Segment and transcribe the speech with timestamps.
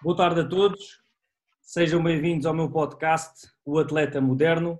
[0.00, 1.02] Boa tarde a todos,
[1.60, 4.78] sejam bem-vindos ao meu podcast, O Atleta Moderno.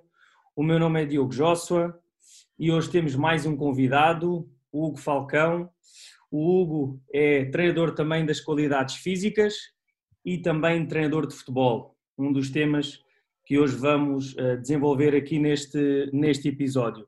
[0.55, 1.99] O meu nome é Diogo Joshua
[2.57, 5.69] e hoje temos mais um convidado, o Hugo Falcão.
[6.31, 9.55] O Hugo é treinador também das qualidades físicas
[10.23, 13.03] e também treinador de futebol, um dos temas
[13.45, 17.05] que hoje vamos eh, desenvolver aqui neste, neste episódio.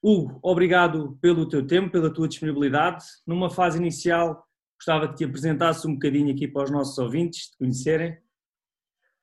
[0.00, 3.04] Hugo, obrigado pelo teu tempo, pela tua disponibilidade.
[3.26, 4.46] Numa fase inicial,
[4.84, 8.18] Gostava que te apresentasse um bocadinho aqui para os nossos ouvintes, te conhecerem.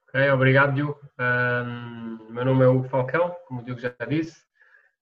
[0.08, 1.00] Ok, obrigado, Diogo.
[1.20, 4.42] Um, meu nome é Hugo Falcão, como o Diogo já disse.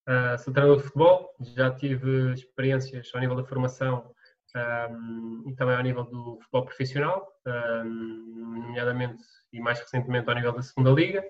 [0.06, 4.12] Uh, sou treinador de futebol, já tive experiências ao nível da formação
[4.92, 10.52] um, e também ao nível do futebol profissional, um, nomeadamente e mais recentemente ao nível
[10.52, 11.24] da segunda liga.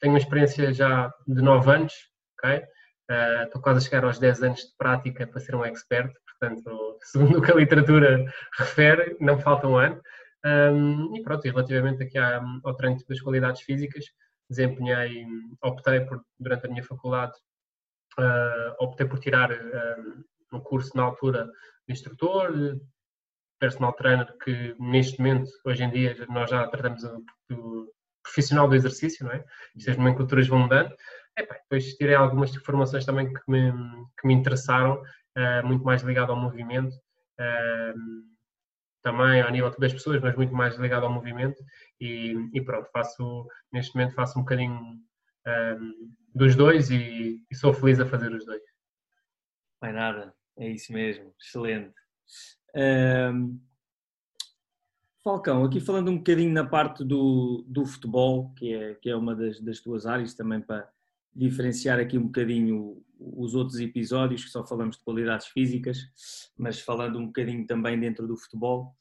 [0.00, 1.94] tenho uma experiência já de 9 anos,
[2.36, 2.64] ok?
[3.08, 6.98] Uh, estou quase a chegar aos 10 anos de prática para ser um expert, portanto,
[7.02, 8.24] segundo o que a literatura
[8.58, 10.00] refere, não falta um ano.
[10.44, 14.04] Um, e pronto, e relativamente aqui ao treino das qualidades físicas,
[14.48, 15.26] desempenhei,
[15.62, 17.32] optei por, durante a minha faculdade,
[18.18, 21.48] uh, optei por tirar um, um curso na altura
[21.86, 22.78] de instrutor,
[23.58, 28.74] personal trainer, que neste momento, hoje em dia, nós já tratamos do, do profissional do
[28.74, 29.44] exercício, não é?
[29.74, 30.94] Isto as nomenclaturas vão mudando.
[31.36, 33.72] depois tirei algumas informações também que me,
[34.20, 35.00] que me interessaram
[35.64, 38.26] muito mais ligado ao movimento, uh,
[39.06, 41.62] também ao nível das pessoas, mas muito mais ligado ao movimento
[42.00, 45.00] e, e pronto, faço, neste momento faço um bocadinho
[45.46, 48.62] um, dos dois e, e, sou feliz a fazer os dois.
[49.80, 51.94] Não é nada, é isso mesmo, excelente.
[52.74, 53.60] Um,
[55.22, 59.36] Falcão, aqui falando um bocadinho na parte do, do futebol, que é, que é uma
[59.36, 60.88] das, das tuas áreas também para,
[61.36, 65.98] diferenciar aqui um bocadinho os outros episódios, que só falamos de qualidades físicas,
[66.56, 68.94] mas falando um bocadinho também dentro do futebol.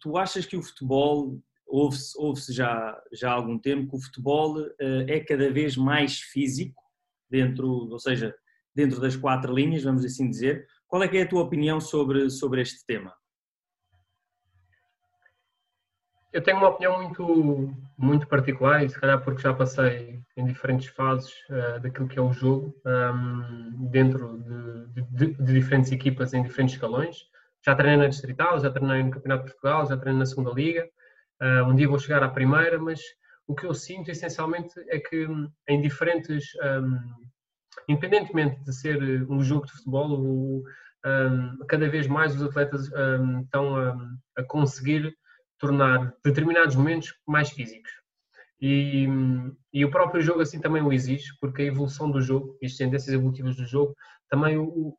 [0.00, 4.60] Tu achas que o futebol, ouve-se ouve já, já há algum tempo, que o futebol
[4.60, 6.82] uh, é cada vez mais físico,
[7.30, 8.34] dentro, ou seja,
[8.74, 10.66] dentro das quatro linhas, vamos assim dizer.
[10.86, 13.12] Qual é que é a tua opinião sobre, sobre este tema?
[16.30, 20.88] Eu tenho uma opinião muito, muito particular e se calhar porque já passei em diferentes
[20.88, 24.38] fases uh, daquilo que é o jogo, um, ehm, dentro
[24.92, 27.16] de, de, de, diferentes equipas em diferentes escalões.
[27.64, 30.86] Já treinei na Distrital, já treinei no Campeonato de Portugal, já treinei na Segunda Liga.
[31.40, 33.00] Uh, um dia vou chegar à primeira, mas
[33.46, 35.26] o que eu sinto essencialmente é que
[35.66, 36.98] em diferentes, um,
[37.88, 40.62] independentemente de ser um jogo de futebol, o,
[41.06, 42.82] um, cada vez mais os atletas
[43.42, 43.96] estão a,
[44.36, 45.16] a conseguir
[45.58, 47.90] tornar determinados momentos mais físicos.
[48.60, 49.06] E,
[49.72, 52.74] e, o próprio jogo assim também o exige, porque a evolução do jogo e as
[52.74, 53.94] tendências evolutivas do jogo
[54.28, 54.96] também o,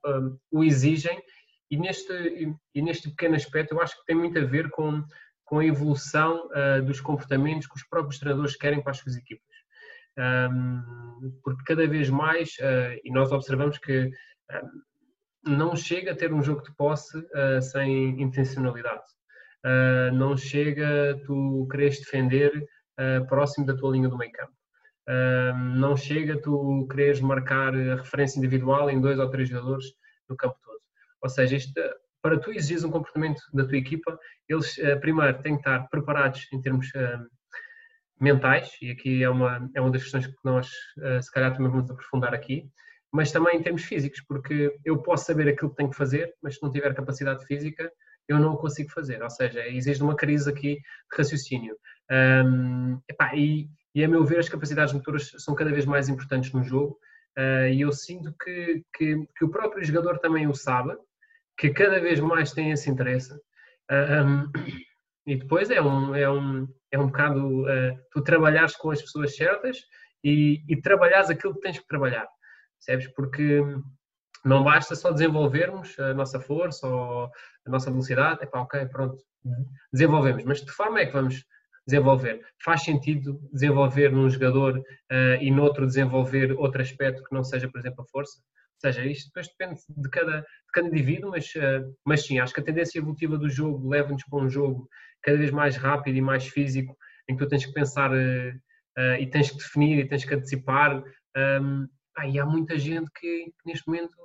[0.49, 1.21] o, exigem.
[1.69, 5.03] E neste, e neste pequeno aspecto, eu acho que tem muito a ver com,
[5.43, 9.45] com a evolução uh, dos comportamentos que os próprios treinadores querem para as suas equipas.
[10.17, 14.09] Um, porque cada vez mais, uh, e nós observamos que
[15.45, 19.03] um, não chega a ter um jogo de posse uh, sem intencionalidade
[19.65, 22.51] uh, não chega tu queres defender
[22.99, 24.53] uh, próximo da tua linha do meio campo.
[25.07, 29.85] Uh, não chega tu queres marcar a referência individual em dois ou três jogadores
[30.29, 30.79] no campo todo.
[31.21, 31.73] Ou seja, isto,
[32.21, 36.61] para tu exigir um comportamento da tua equipa, eles primeiro têm que estar preparados em
[36.61, 36.87] termos
[38.21, 40.69] mentais, e aqui é uma, é uma das questões que nós
[41.21, 42.69] se calhar também vamos aprofundar aqui,
[43.11, 46.55] mas também em termos físicos, porque eu posso saber aquilo que tenho que fazer, mas
[46.55, 47.91] se não tiver capacidade física,
[48.29, 49.21] eu não o consigo fazer.
[49.21, 51.75] Ou seja, existe uma crise aqui de raciocínio.
[52.11, 56.51] Um, epá, e, e, a meu ver, as capacidades motoras são cada vez mais importantes
[56.53, 56.99] no jogo.
[57.37, 60.95] Uh, e eu sinto que, que, que, o próprio jogador também o sabe,
[61.57, 63.33] que cada vez mais tem esse interesse.
[63.91, 64.51] Um,
[65.25, 69.35] e depois é um, é um, é um bocado uh, tu trabalhares com as pessoas
[69.35, 69.77] certas
[70.23, 72.27] e, e trabalhares aquilo que tens que trabalhar,
[72.77, 73.13] percebes?
[73.13, 73.61] Porque
[74.45, 79.17] não basta só desenvolvermos a nossa força ou a nossa velocidade, é pá, ok, pronto,
[79.91, 81.45] desenvolvemos, mas de forma é que vamos
[81.85, 82.41] desenvolver?
[82.63, 87.79] Faz sentido desenvolver num jogador uh, e noutro desenvolver outro aspecto que não seja, por
[87.79, 88.39] exemplo, a força?
[88.39, 92.53] Ou seja, isto depois depende de cada, de cada indivíduo, mas, uh, mas sim, acho
[92.53, 94.87] que a tendência evolutiva do jogo leva-nos para um jogo
[95.21, 96.95] cada vez mais rápido e mais físico,
[97.27, 101.03] em que tu tens que pensar uh, e tens que definir e tens que antecipar.
[101.35, 104.15] Um, ah, e há muita gente que, neste momento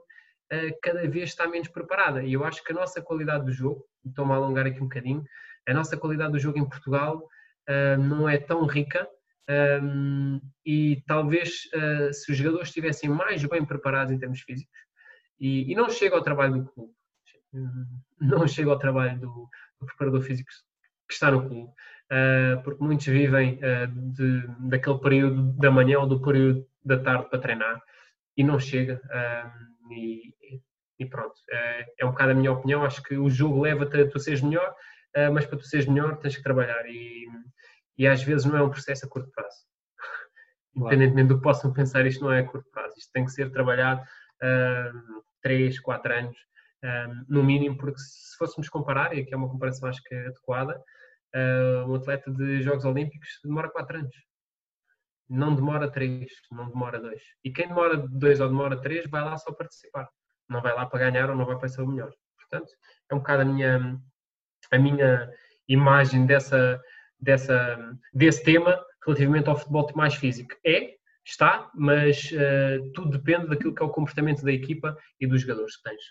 [0.82, 2.22] cada vez está menos preparada.
[2.22, 5.25] E eu acho que a nossa qualidade do jogo, estou-me a alongar aqui um bocadinho,
[5.66, 7.26] a nossa qualidade do jogo em Portugal
[7.69, 9.08] uh, não é tão rica
[9.82, 14.78] um, e talvez uh, se os jogadores estivessem mais bem preparados em termos físicos,
[15.40, 16.92] e, não chega ao trabalho do clube,
[18.20, 19.48] não chega ao trabalho do,
[19.80, 20.48] do preparador físico
[21.06, 21.70] que está no clube,
[22.62, 27.38] porque muitos vivem uh, de, daquele período da manhã ou do período da tarde para
[27.38, 27.82] treinar
[28.36, 29.00] e não chega.
[29.04, 30.34] Uh, e,
[30.98, 31.34] e, pronto,
[31.98, 32.84] é um bocado a minha opinião.
[32.84, 34.74] Acho que o jogo leva-te a tu seres melhor,
[35.32, 37.26] mas para tu seres melhor tens que trabalhar e,
[37.98, 39.56] e às vezes não é um processo a curto prazo.
[40.74, 40.94] Claro.
[40.94, 42.94] Independentemente do que possam pensar, isto não é a curto prazo.
[42.96, 46.36] Isto tem que ser trabalhado uh, 3, 4 anos
[46.84, 50.26] um, no mínimo, porque se fôssemos comparar, e aqui é uma comparação acho que é
[50.26, 50.80] adequada,
[51.34, 54.16] uh, um atleta de Jogos Olímpicos demora 4 anos.
[55.28, 57.22] Não demora 3, não demora 2.
[57.42, 60.08] E quem demora 2 ou demora 3 vai lá só participar.
[60.48, 62.12] Não vai lá para ganhar ou não vai para ser o melhor.
[62.36, 62.70] Portanto,
[63.10, 64.00] é um bocado a minha,
[64.70, 65.31] a minha
[65.66, 66.81] imagem dessa,
[67.19, 70.54] dessa, desse tema relativamente ao futebol mais físico.
[70.64, 70.94] É,
[71.25, 75.76] está, mas uh, tudo depende daquilo que é o comportamento da equipa e dos jogadores
[75.76, 76.02] que tens.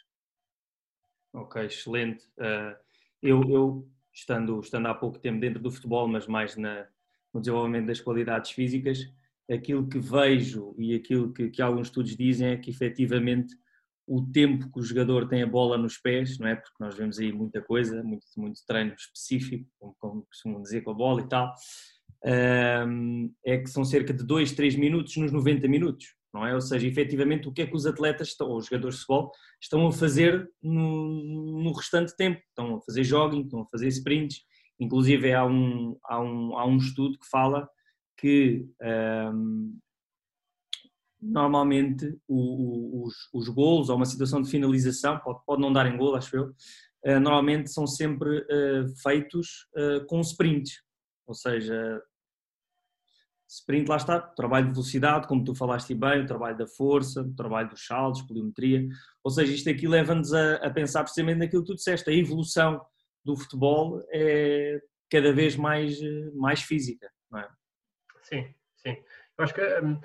[1.33, 2.25] Ok, excelente.
[2.37, 2.75] Uh,
[3.21, 6.88] eu, eu, estando, estando há pouco tempo dentro do futebol, mas mais na,
[7.33, 9.12] no desenvolvimento das qualidades físicas,
[9.51, 13.56] aquilo que vejo e aquilo que, que alguns estudos dizem é que efetivamente
[14.06, 16.56] o tempo que o jogador tem a bola nos pés, não é?
[16.56, 20.92] Porque nós vemos aí muita coisa, muito, muito treino específico, como, como costumam dizer, com
[20.92, 21.54] a bola e tal,
[22.88, 26.56] um, é que são cerca de 2, 3 minutos nos 90 minutos não é?
[26.56, 29.31] Ou seja, efetivamente, o que é que os atletas estão, ou os jogadores de futebol,
[29.62, 32.41] estão a fazer no, no restante tempo?
[32.50, 34.41] Estão a fazer jogging, estão a fazer sprints,
[34.80, 37.69] inclusive há um, há um, há um estudo que fala
[38.18, 38.65] que
[39.31, 39.77] um,
[41.21, 45.86] normalmente o, o, os, os golos ou uma situação de finalização, pode, pode não dar
[45.88, 46.45] em gol, acho eu,
[47.06, 50.81] uh, normalmente são sempre uh, feitos uh, com sprints,
[51.25, 52.01] ou seja,
[53.59, 57.35] Sprint, lá está, trabalho de velocidade, como tu falaste bem, o trabalho da força, o
[57.35, 58.88] trabalho dos saltos, poliometria.
[59.23, 62.83] Ou seja, isto aqui leva-nos a, a, pensar precisamente naquilo que tu disseste, a evolução
[63.23, 66.00] do futebol é cada vez mais,
[66.33, 67.50] mais física, não é?
[68.23, 68.97] Sim, sim.
[69.38, 70.01] Eu acho que hum,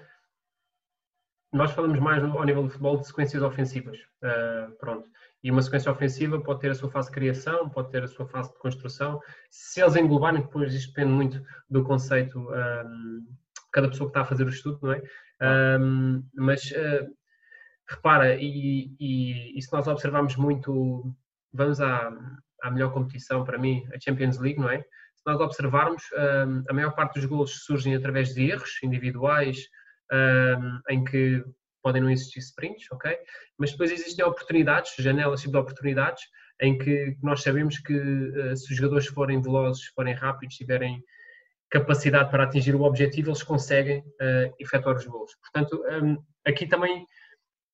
[1.52, 3.98] nós falamos mais ao nível do futebol de sequências ofensivas.
[4.22, 5.08] Uh, pronto.
[5.42, 8.26] E uma sequência ofensiva pode ter a sua fase de criação, pode ter a sua
[8.26, 9.20] fase de construção.
[9.50, 13.26] Se eles englobarem, depois isto depende muito do conceito um,
[13.72, 15.02] cada pessoa que está a fazer o estudo, não é?
[15.80, 17.06] Um, mas uh,
[17.88, 21.14] repara, e, e, e, se nós observarmos muito,
[21.52, 22.12] vamos à,
[22.62, 24.80] à melhor competição para mim, a Champions League, não é?
[24.80, 29.58] Se nós observarmos, um, a maior parte dos gols surgem através de erros individuais,
[30.12, 31.44] um, em que
[31.82, 33.16] podem não existir sprints, ok?
[33.58, 36.22] Mas depois existem oportunidades, janelas tipo de oportunidades,
[36.60, 41.02] em que nós sabemos que uh, se os jogadores forem velozes, forem rápidos, tiverem
[41.70, 45.32] capacidade para atingir o objetivo, eles conseguem uh, efetuar os gols.
[45.36, 46.16] Portanto, um,
[46.46, 47.06] aqui também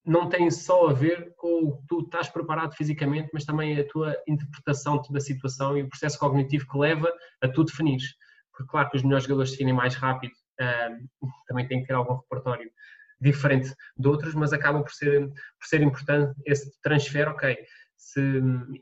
[0.05, 3.89] não tem só a ver com o que tu estás preparado fisicamente, mas também a
[3.89, 7.11] tua interpretação da situação e o processo cognitivo que leva
[7.41, 8.01] a tu definir.
[8.53, 12.17] Porque, claro, que os melhores jogadores definem mais rápido, um, também tem que ter algum
[12.17, 12.71] repertório
[13.25, 17.57] diferente de outros, mas acaba por ser, por ser importante esse transfer, ok.
[17.97, 18.21] Se,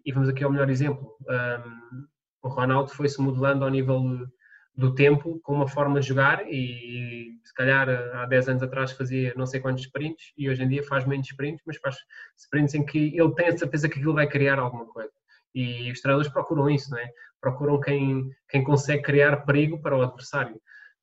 [0.05, 1.15] e vamos aqui ao melhor exemplo.
[1.29, 2.07] Um,
[2.43, 4.27] o Ronaldo foi-se modelando ao nível
[4.75, 9.33] do tempo com uma forma de jogar e se calhar há 10 anos atrás fazia
[9.37, 11.97] não sei quantos sprints e hoje em dia faz menos sprints, mas faz
[12.39, 15.13] sprints em que ele tem a certeza que aquilo vai criar alguma coisa.
[15.55, 17.09] E os treinadores procuram isso, não é?
[17.41, 20.59] Procuram quem, quem consegue criar perigo para o adversário.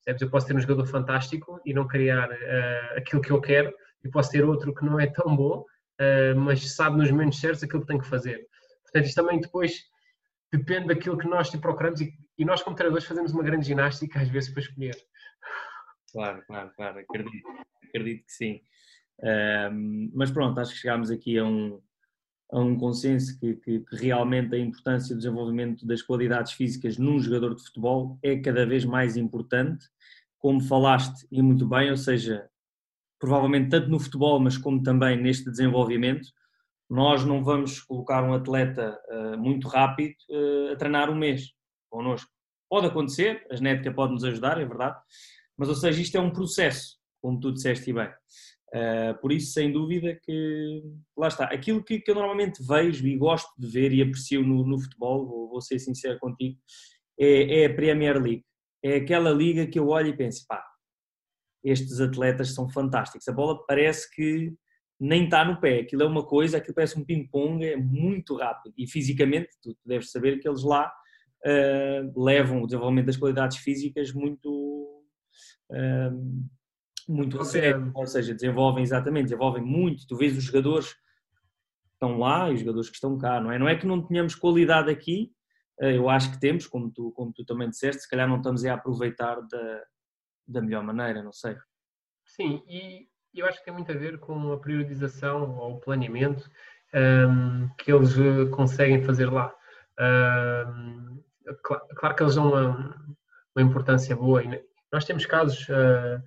[0.10, 0.22] Percebes?
[0.22, 3.74] Eu posso ter um jogador fantástico e não criar uh, aquilo que eu quero,
[4.04, 7.64] e posso ter outro que não é tão bom, uh, mas sabe nos momentos certos
[7.64, 8.48] aquilo que tem que fazer.
[8.84, 9.84] Portanto, isto também depois
[10.52, 14.20] depende daquilo que nós te procuramos e, e, nós, como treinadores, fazemos uma grande ginástica
[14.20, 14.96] às vezes para escolher.
[16.12, 17.48] Claro, claro, claro, acredito,
[17.88, 18.62] acredito que sim.
[19.22, 21.80] Um, mas pronto, acho que chegámos aqui a um,
[22.52, 27.20] a um consenso que, que, que, realmente a importância do desenvolvimento das qualidades físicas num
[27.20, 29.86] jogador de futebol é cada vez mais importante,
[30.40, 32.50] como falaste e muito bem, ou seja,
[33.20, 36.30] provavelmente tanto no futebol, mas como também neste desenvolvimento,
[36.90, 41.54] nós não vamos colocar um atleta uh, muito rápido uh, a treinar um mês
[41.90, 42.32] connosco.
[42.68, 44.98] Pode acontecer, a genética pode nos ajudar, é verdade,
[45.56, 48.10] mas ou seja, isto é um processo, como tu disseste bem.
[48.74, 50.84] Uh, por isso, sem dúvida, que
[51.18, 51.46] lá está.
[51.46, 55.28] Aquilo que, que, eu normalmente vejo e gosto de ver e aprecio no, no futebol,
[55.28, 56.58] vou, vou, ser sincero contigo,
[57.20, 58.46] é, é, a Premier League.
[58.84, 60.64] É aquela liga que eu olho e penso, pá,
[61.64, 63.28] estes atletas são fantásticos.
[63.28, 64.54] A bola parece que
[65.00, 65.80] nem está no pé.
[65.80, 68.74] Aquilo é uma coisa, aquilo parece um ping-pong, é muito rápido.
[68.78, 70.92] E fisicamente, tu, deves saber que eles lá
[71.46, 75.04] uh, levam o desenvolvimento das qualidades físicas muito.
[75.72, 76.46] Uh,
[77.10, 80.06] muito a sério, ou seja, desenvolvem exatamente, desenvolvem muito.
[80.08, 80.96] Tu vês os jogadores
[81.94, 83.60] estão lá e os jogadores que estão cá, não é?
[83.60, 85.34] Não é que não tenhamos qualidade aqui,
[85.82, 88.64] eh, eu acho que temos, como tu, como tu também disseste, se calhar não estamos
[88.64, 89.84] a aproveitar da,
[90.48, 91.58] da melhor maneira, não sei.
[92.26, 96.50] Sim, e eu acho que tem muito a ver com a priorização ou o planeamento
[96.94, 99.54] um, ehm, que eles eh, conseguem fazer lá.
[100.00, 103.16] Um, ehm, claro, claro, que eles dão uma,
[103.56, 104.44] uma importância boa.
[104.44, 106.24] E nós temos casos uh,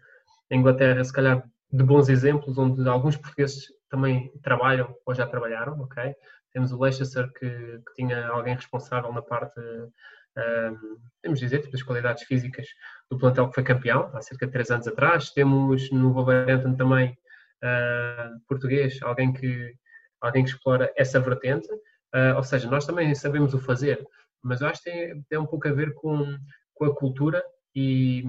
[0.53, 1.43] na Inglaterra, se calhar,
[1.73, 6.15] de bons exemplos, onde alguns portugueses também trabalham ou já trabalharam, ok?
[6.53, 11.83] Temos o Leicester que, que tinha alguém responsável na parte, um, temos dizer, tipo, das
[11.83, 12.67] qualidades físicas
[13.11, 15.31] do plantel que foi campeão, há cerca de três anos atrás.
[15.31, 17.17] Temos no Wolverhampton também
[17.65, 19.75] uh, português, alguém que,
[20.21, 21.73] alguém que explora essa vertente.
[22.15, 24.05] Uh, ou seja, nós também sabemos o fazer,
[24.43, 26.37] mas eu acho que tem, tem um pouco a ver com,
[26.75, 27.43] com a cultura
[27.75, 28.25] e,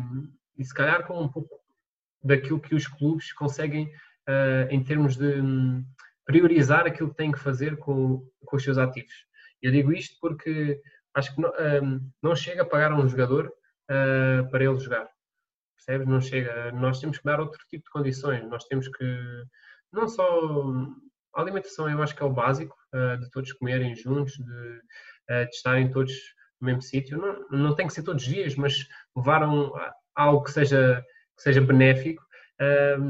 [0.58, 1.63] e se calhar com um pouco
[2.24, 3.86] daquilo que os clubes conseguem
[4.28, 5.86] uh, em termos de um,
[6.26, 9.14] priorizar aquilo que têm que fazer com, com os seus ativos.
[9.62, 10.82] Eu digo isto porque
[11.14, 15.08] acho que não, um, não chega a pagar a um jogador uh, para ele jogar.
[15.76, 16.08] Percebes?
[16.08, 16.72] Não chega.
[16.72, 18.48] Nós temos que dar outro tipo de condições.
[18.50, 19.44] Nós temos que,
[19.92, 20.26] não só.
[21.36, 24.82] A alimentação eu acho que é o básico, uh, de todos comerem juntos, de,
[25.46, 26.14] de estarem todos
[26.62, 27.18] no mesmo sítio.
[27.18, 29.72] Não, não tem que ser todos os dias, mas levar um,
[30.16, 31.04] algo que seja,
[31.36, 32.24] que seja benéfico,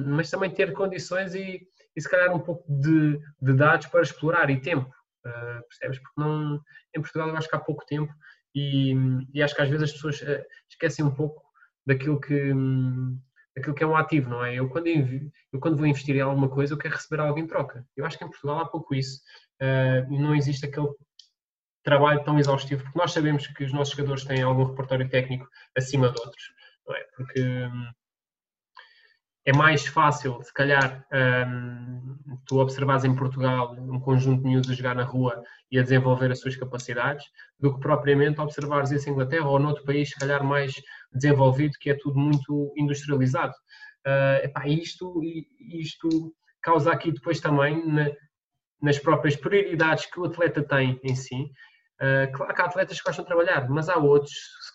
[0.08, 4.50] mas também ter condições e, e se calhar um pouco de, de dados para explorar
[4.50, 4.89] e tempo.
[5.25, 6.00] Uh, percebes?
[6.00, 6.62] Porque não,
[6.96, 8.13] em Portugal eu acho que há pouco tempo
[8.53, 8.94] e,
[9.34, 11.42] e acho que às vezes as pessoas uh, esquecem um pouco
[11.86, 12.51] daquilo que,
[13.56, 14.56] daquilo que é um ativo, não é?
[14.56, 17.86] Eu quando, eu quando vou investir em alguma coisa eu quero receber algo em troca.
[17.96, 19.22] Eu acho que em Portugal há pouco isso
[19.62, 20.89] uh, e não existe aquele
[21.84, 26.10] trabalho tão exaustivo, porque nós sabemos que os nossos jogadores têm algum repertório técnico acima
[26.10, 26.44] de outros,
[26.88, 27.03] não é?
[27.15, 27.92] Porque um,
[29.46, 34.74] é mais fácil, se calhar, um, tu observares em Portugal um conjunto de miúdos a
[34.74, 37.26] jogar na rua e a desenvolver as suas capacidades,
[37.60, 40.74] do que propriamente observares isso em Inglaterra ou noutro país, se calhar, mais
[41.12, 43.54] desenvolvido, que é tudo muito industrializado.
[44.06, 45.22] Uh, epá, isto,
[45.60, 48.10] isto causa aqui depois também, na,
[48.82, 51.52] nas próprias prioridades que o atleta tem em si,
[52.02, 54.34] Uh, claro que há atletas que gostam de trabalhar, mas há outros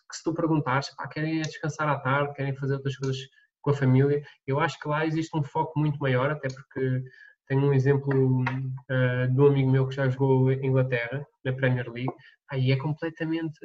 [0.09, 3.19] que, se tu perguntares, querem descansar à tarde, querem fazer outras coisas
[3.61, 4.23] com a família.
[4.47, 7.03] Eu acho que lá existe um foco muito maior, até porque
[7.47, 11.91] tenho um exemplo uh, de um amigo meu que já jogou em Inglaterra, na Premier
[11.91, 12.13] League,
[12.51, 13.59] aí é completamente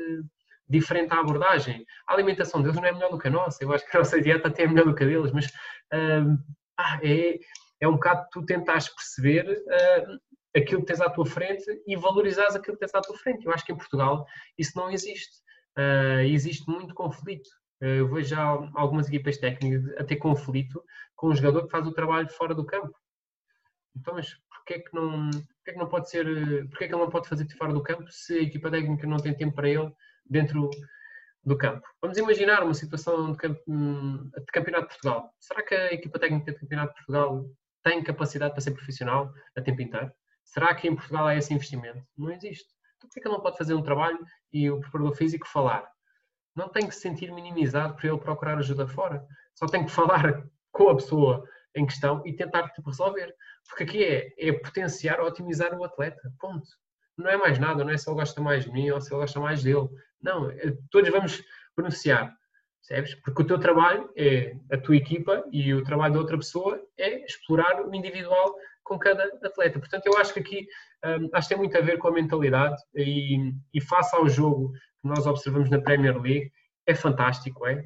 [0.67, 1.85] diferente a abordagem.
[2.07, 4.21] A alimentação deles não é melhor do que a nossa, eu acho que a nossa
[4.21, 6.37] dieta até é melhor do que a deles, mas uh,
[7.03, 7.39] é,
[7.81, 10.19] é um bocado tu tentares perceber uh,
[10.55, 13.45] aquilo que tens à tua frente e valorizares aquilo que tens à tua frente.
[13.45, 14.25] Eu acho que em Portugal
[14.57, 15.41] isso não existe.
[15.77, 17.49] Uh, existe muito conflito.
[17.81, 18.41] Eh, eu vejo já
[18.75, 20.83] algumas equipas técnicas a ter conflito
[21.15, 22.93] com um jogador que faz o trabalho fora do campo.
[23.95, 26.25] Então, mas porquê é que não, porquê é que não pode ser,
[26.69, 29.17] porquê é que ele não pode fazer fora do campo se a equipa técnica não
[29.17, 29.91] tem tempo para ele
[30.25, 30.69] dentro
[31.43, 31.85] do campo?
[32.01, 35.33] Vamos imaginar uma situação de, de campeonato de Portugal.
[35.39, 37.45] Será que a equipa técnica de campeonato de Portugal
[37.83, 40.11] tem capacidade para ser profissional a tempo inteiro?
[40.43, 42.03] Será que em Portugal há esse investimento?
[42.17, 42.73] Não existe.
[42.97, 44.19] Então, porquê que ele não pode fazer um trabalho
[44.51, 45.92] e o preparador físico falar?
[46.55, 49.25] Não tem que se sentir minimizado por ele procurar ajuda fora.
[49.55, 53.33] Só tem que falar com a pessoa em questão e tentar tipo, resolver.
[53.67, 56.21] Porque aqui é, é potenciar ou otimizar o atleta.
[56.39, 56.67] Ponto.
[57.17, 59.21] Não é mais nada, não é se ele gosta mais de mim ou se ele
[59.21, 59.87] gosta mais dele.
[60.21, 61.43] Não, é, todos vamos
[61.75, 62.35] beneficiar.
[62.87, 63.15] Percebes?
[63.15, 67.23] Porque o teu trabalho é a tua equipa e o trabalho da outra pessoa é
[67.25, 69.79] explorar o individual com cada atleta.
[69.79, 70.67] Portanto, eu acho que aqui
[71.05, 74.73] um, acho que tem muito a ver com a mentalidade e, e face ao jogo
[75.03, 76.51] que nós observamos na Premier League
[76.87, 77.85] é fantástico, é?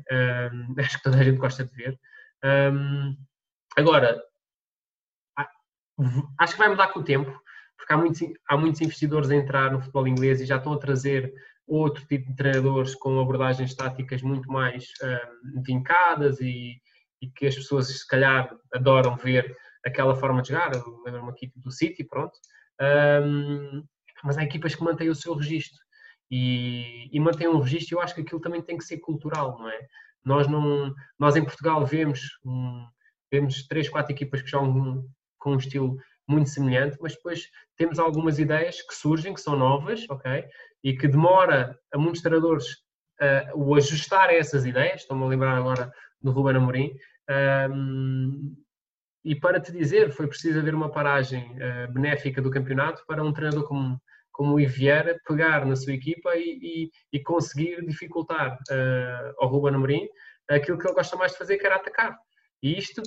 [0.54, 2.00] Um, acho que toda a gente gosta de ver.
[2.44, 3.18] Um,
[3.76, 4.24] agora,
[6.40, 7.32] acho que vai mudar com o tempo,
[7.76, 10.80] porque há muitos, há muitos investidores a entrar no futebol inglês e já estão a
[10.80, 11.34] trazer
[11.68, 14.86] outro tipo de treinadores com abordagens táticas muito mais
[15.56, 16.80] um, vincadas e,
[17.22, 19.56] e, que as pessoas, se calhar, adoram ver
[19.86, 20.72] aquela forma de jogar.
[21.04, 22.38] Lembro-me aqui do City, pronto.
[22.80, 23.84] Um,
[24.24, 25.78] mas há equipas que mantêm o seu registro
[26.30, 27.98] e, e mantém um registro.
[27.98, 29.80] Eu acho que aquilo também tem que ser cultural, não é?
[30.24, 32.86] Nós, não, nós em Portugal vemos, um,
[33.32, 35.06] vemos três, quatro equipas que jogam
[35.38, 40.06] com um estilo muito semelhante, mas depois temos algumas ideias que surgem, que são novas,
[40.10, 40.46] ok?
[40.84, 42.66] E que demora a muitos treinadores
[43.22, 45.02] uh, o ajustar a essas ideias.
[45.02, 45.92] Estou-me a lembrar agora
[46.22, 46.94] do Ruben Amorim.
[47.72, 48.56] Um,
[49.24, 53.34] e para te dizer, foi preciso haver uma paragem uh, benéfica do campeonato para um
[53.34, 54.02] treinador como
[54.38, 59.74] como o Iviera pegar na sua equipa e, e, e conseguir dificultar uh, ao Ruben
[59.74, 60.08] Amorim
[60.48, 62.16] aquilo que ele gosta mais de fazer, que era atacar.
[62.62, 63.02] E isto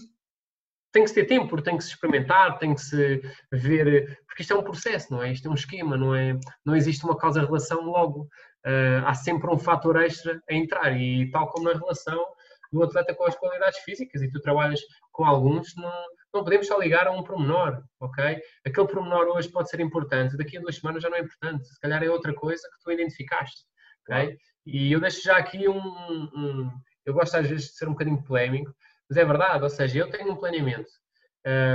[0.93, 3.23] tem que se ter tempo, tem que se experimentar, tem que se
[3.53, 5.31] ver, porque isto é um processo, não é?
[5.31, 6.37] Isto é um esquema, não é?
[6.67, 8.23] Não existe uma causa-relação logo.
[8.67, 12.27] Uh, há sempre um fator extra a entrar e tal como na relação
[12.73, 14.81] do atleta com as qualidades físicas e tu trabalhas
[15.13, 15.93] com alguns, não,
[16.33, 18.41] não podemos só ligar a um pormenor, ok?
[18.65, 21.81] Aquele pormenor hoje pode ser importante, daqui a duas semanas já não é importante, se
[21.81, 23.63] calhar é outra coisa que tu identificaste,
[24.03, 24.37] ok?
[24.67, 26.71] E eu deixo já aqui um, um
[27.05, 28.73] eu gosto às vezes de ser um bocadinho polémico,
[29.09, 30.91] mas é verdade, ou seja, eu tenho um planeamento,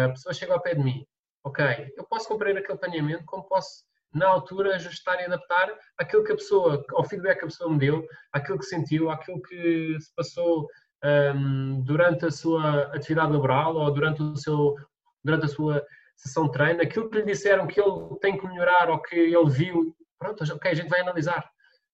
[0.05, 1.05] a pessoa chega ao pé de mim,
[1.43, 3.83] ok, eu posso cumprir aquele planeamento como posso,
[4.13, 7.77] na altura, ajustar e adaptar aquilo que a pessoa, ao feedback que a pessoa me
[7.77, 10.67] deu, aquilo que sentiu, aquilo que se passou
[11.05, 14.75] um, durante a sua atividade laboral ou durante, o seu,
[15.23, 15.85] durante a sua
[16.15, 19.49] sessão de treino, aquilo que lhe disseram que ele tem que melhorar ou que ele
[19.49, 21.45] viu, pronto, ok, a gente vai analisar,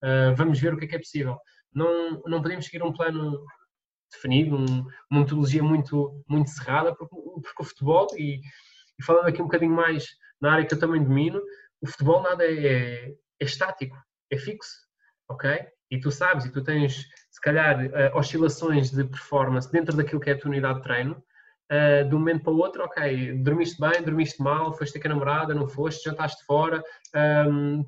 [0.02, 1.36] uh, vamos ver o que é que é possível.
[1.74, 3.44] Não, não podemos seguir um plano
[4.12, 8.40] definido, um, uma metodologia muito, muito cerrada, porque, porque o futebol, e,
[8.98, 10.06] e, falando aqui um bocadinho mais
[10.40, 11.40] na área que eu também domino,
[11.80, 13.08] o futebol nada é, é,
[13.40, 13.96] é estático,
[14.30, 14.70] é fixo,
[15.28, 15.66] ok?
[15.92, 20.30] E tu sabes, e tu tens, se calhar, uh, oscilações de performance dentro daquilo que
[20.30, 21.22] é a tua unidade de treino,
[21.70, 25.10] uh, de um momento para o outro, ok, dormiste bem, dormiste mal, foste com a
[25.10, 26.82] namorada, não foste, jantaste fora,
[27.46, 27.84] um,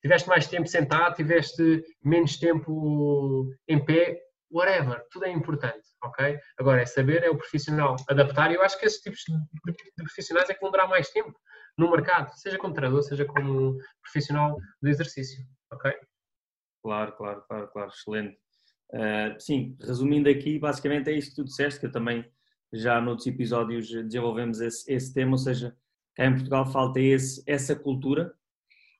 [0.00, 6.36] tiveste mais tempo sentado, tiveste menos tempo em pé, whatever, tudo é importante, ok?
[6.58, 10.50] Agora é saber, é o profissional adaptar e eu acho que esses tipos de, profissionais
[10.50, 11.38] é que vão durar mais tempo
[11.78, 15.94] no mercado, seja como treinador, seja como profissional do exercício, ok?
[16.82, 18.36] Claro, claro, claro, claro, excelente.
[18.92, 22.24] Uh, sim, resumindo aqui, basicamente é isto que tu disseste, que eu também
[22.72, 25.76] já noutros episódios desenvolvemos esse, esse tema, ou seja,
[26.14, 28.34] cá em Portugal falta esse, essa cultura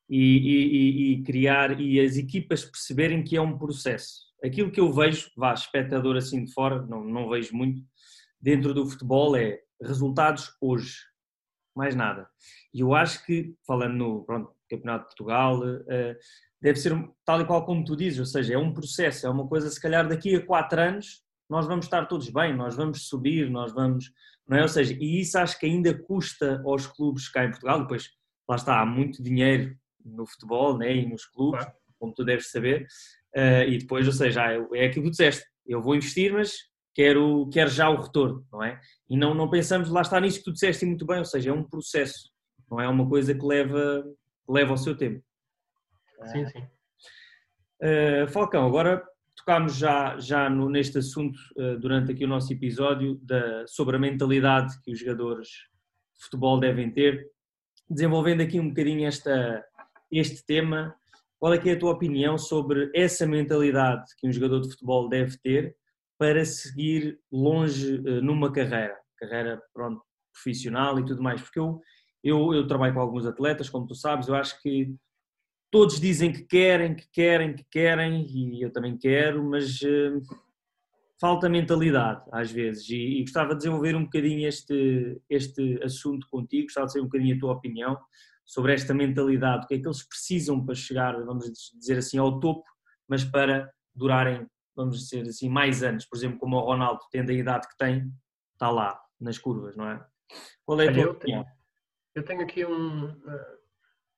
[0.08, 4.92] e, e, e, criar e as equipas perceberem que é um processo aquilo que eu
[4.92, 7.80] vejo, vá, espectador assim de fora, não, não vejo muito,
[8.40, 10.98] dentro do futebol é resultados hoje,
[11.74, 12.28] mais nada.
[12.74, 16.16] E eu acho que, falando no pronto, Campeonato de Portugal, uh,
[16.62, 19.46] deve ser tal e qual como tu dizes, ou seja, é um processo, é uma
[19.46, 23.50] coisa, se calhar daqui a quatro anos nós vamos estar todos bem, nós vamos subir,
[23.50, 24.10] nós vamos,
[24.48, 24.62] não é?
[24.62, 28.08] Ou seja, e isso acho que ainda custa aos clubes cá em Portugal, depois
[28.48, 31.66] lá está, há muito dinheiro no futebol né, e nos clubes,
[31.98, 32.86] como tu deves saber,
[33.34, 36.52] Uh, e depois, ou seja, ah, é aquilo que tu disseste, eu vou investir, mas
[36.94, 38.78] quero, quero já o retorno, não é?
[39.08, 41.52] E não, não pensamos, lá está nisso que tu disseste muito bem, ou seja, é
[41.52, 42.30] um processo,
[42.70, 44.04] não é uma coisa que leva,
[44.46, 45.24] leva o seu tempo.
[46.26, 46.62] Sim, sim.
[47.82, 49.02] Uh, Falcão, agora
[49.36, 53.98] tocámos já, já no, neste assunto uh, durante aqui o nosso episódio da, sobre a
[53.98, 57.28] mentalidade que os jogadores de futebol devem ter,
[57.90, 59.64] desenvolvendo aqui um bocadinho esta,
[60.10, 60.94] este tema,
[61.38, 65.08] qual é que é a tua opinião sobre essa mentalidade que um jogador de futebol
[65.08, 65.74] deve ter
[66.16, 70.00] para seguir longe eh, numa carreira, carreira pronto,
[70.32, 71.42] profissional e tudo mais?
[71.42, 71.80] Porque eu,
[72.22, 74.94] eu, eu trabalho com alguns atletas, como tu sabes, eu acho que
[75.72, 80.20] todos dizem que querem, que querem, que querem, e eu também quero, mas uh,
[81.18, 82.90] falta mentalidade às vezes.
[82.90, 87.08] E, e, gostava de desenvolver um bocadinho este, este assunto contigo, gostava de saber um
[87.08, 87.98] bocadinho a tua opinião
[88.44, 92.38] sobre esta mentalidade, o que é que eles precisam para chegar, vamos dizer assim, ao
[92.38, 92.68] topo,
[93.08, 96.04] mas para durarem, vamos dizer assim, mais anos.
[96.04, 98.12] Por exemplo, como o Ronaldo, tendo a idade que tem,
[98.52, 100.04] está lá nas curvas, não é?
[100.66, 101.44] Qual é a tua eu opinião?
[101.44, 101.56] Tenho,
[102.14, 103.61] eu tenho aqui um uh,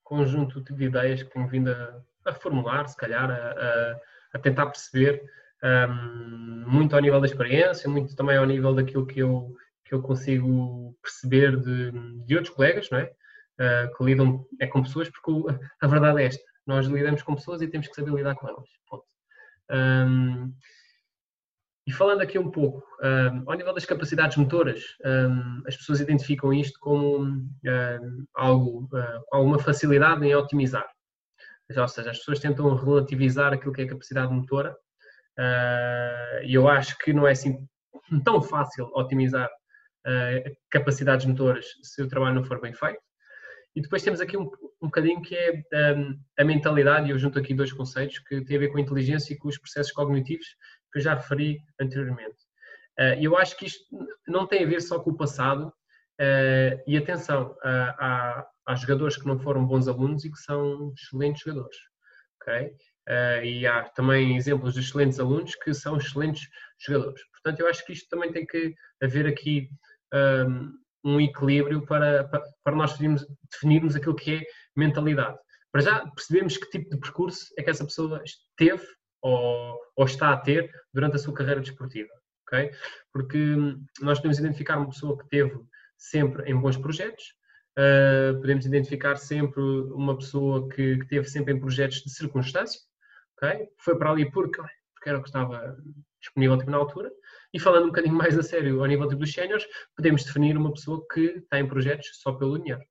[0.05, 3.97] conjunto de ideias que tenho vindo a, a reformular, se calhar, a,
[4.35, 5.23] a, tentar perceber,
[5.63, 10.03] um, muito ao nível da experiência, muito também ao nível daquilo que eu, que eu
[10.03, 11.91] consigo perceber de,
[12.25, 13.11] de outros colegas, não é?
[13.61, 15.47] uh, que lidam é com pessoas, porque o,
[15.81, 18.69] a verdade é esta: nós lidamos com pessoas e temos que saber lidar com elas.
[18.89, 19.05] Ponto.
[19.71, 20.53] Um,
[21.87, 26.53] e falando aqui um pouco, um, ao nível das capacidades motoras, um, as pessoas identificam
[26.53, 27.47] isto como
[28.35, 30.87] algo uh, alguma facilidade em otimizar.
[31.77, 34.73] Ou seja, as pessoas tentam relativizar aquilo que é capacidade motora,
[35.39, 37.67] uh, e eu acho que não é assim
[38.25, 43.01] tão fácil otimizar uh, capacidades motoras se o trabalho não for bem feito.
[43.77, 44.49] E depois temos aqui um,
[44.81, 48.57] um bocadinho que é um, a mentalidade, e eu junto aqui dois conceitos que têm
[48.57, 50.47] a ver com a inteligência e com os processos cognitivos
[50.95, 52.37] que eu já referi anteriormente.
[52.99, 53.85] Uh, e eu acho que isto
[54.29, 59.17] não tem a ver só com o passado, uh, e atenção, uh, há, há, jogadores
[59.17, 61.77] que não foram bons alunos e que são excelentes jogadores.
[62.41, 62.77] Okay?
[63.43, 67.21] E há também exemplos de excelentes alunos que são excelentes jogadores.
[67.33, 69.69] Portanto, eu acho que isto também tem que haver aqui
[70.15, 70.73] um,
[71.05, 74.43] um equilíbrio para, para, para nós definirmos, definirmos aquilo que é
[74.75, 75.39] mentalidade.
[75.71, 78.23] Para já percebemos que tipo de percurso é que essa pessoa
[78.57, 78.87] teve
[79.25, 82.13] ou, ou está a ter durante a sua carreira desportiva.
[82.47, 82.71] ok?
[83.11, 83.57] Porque
[84.03, 85.59] nós podemos identificar uma pessoa que teve
[85.97, 87.35] sempre em bons projetos,
[87.79, 92.79] uh, podemos identificar sempre uma pessoa que, que teve sempre em projetos de circunstância,
[93.37, 93.67] ok?
[93.79, 94.61] Foi para ali porque,
[94.95, 95.75] porque era o que estava
[96.21, 97.11] disponível tipo, na altura.
[97.55, 99.65] E falando um bocadinho mais a sério ao nível tipo, dos séniores,
[99.97, 102.83] podemos definir uma pessoa que está em projetos só pelo dinheiro.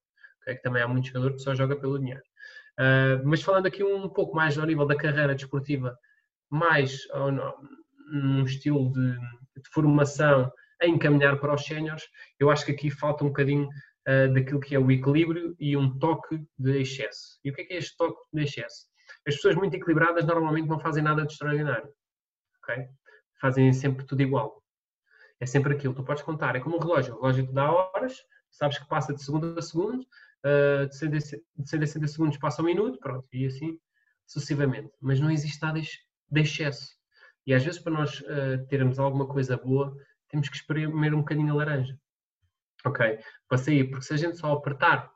[0.41, 0.55] Okay?
[0.55, 2.23] Que também há muito jogador que só joga pelo dinheiro.
[2.79, 5.95] Uh, mas falando aqui um pouco mais ao nível da carreira desportiva,
[6.53, 7.07] mais
[8.11, 12.03] num estilo de, de, formação a encaminhar para os séniores,
[12.39, 13.67] eu acho que aqui falta um bocadinho
[14.07, 17.39] uh, daquilo que é o equilíbrio e um toque de excesso.
[17.43, 18.85] E o que é que é este toque de excesso?
[19.27, 21.89] As pessoas muito equilibradas normalmente não fazem nada de extraordinário.
[22.61, 22.87] Okay?
[23.39, 24.61] Fazem sempre tudo igual.
[25.39, 25.93] É sempre aquilo.
[25.93, 26.55] Tu podes contar.
[26.55, 27.15] É como um relógio.
[27.15, 28.17] O relógio te dá horas,
[28.51, 32.65] sabes que passa de segundo a segundo, uh, de 100 a 60 segundos passa um
[32.65, 33.79] minuto, pronto, e assim
[34.27, 34.91] sucessivamente.
[35.01, 35.79] Mas não existe nada
[36.33, 36.93] de excesso.
[37.45, 39.95] E às vezes, para nós uh, termos alguma coisa boa,
[40.29, 41.97] temos que espremer um bocadinho a laranja.
[42.85, 43.19] Ok?
[43.47, 45.09] Para sair, porque se a gente só apertar,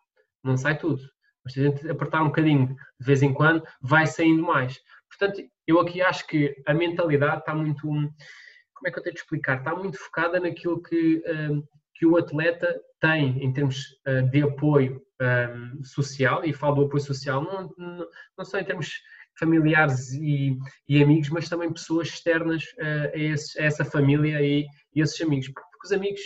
[0.44, 1.02] não sai tudo.
[1.44, 4.80] Mas se a gente apertar um bocadinho de vez em quando, vai saindo mais.
[5.10, 7.82] Portanto, eu aqui acho que a mentalidade está muito.
[7.82, 9.60] Como é que eu tenho de explicar?
[9.60, 11.64] Está muito focada naquilo que, um,
[11.96, 17.02] que o atleta tem em termos uh, de apoio um, social, e falo do apoio
[17.02, 19.02] social não, não, não só em termos
[19.40, 24.66] familiares e, e, amigos, mas também pessoas externas uh, a, esse, a, essa família e,
[24.94, 25.48] e, esses amigos.
[25.50, 26.22] Porque os amigos,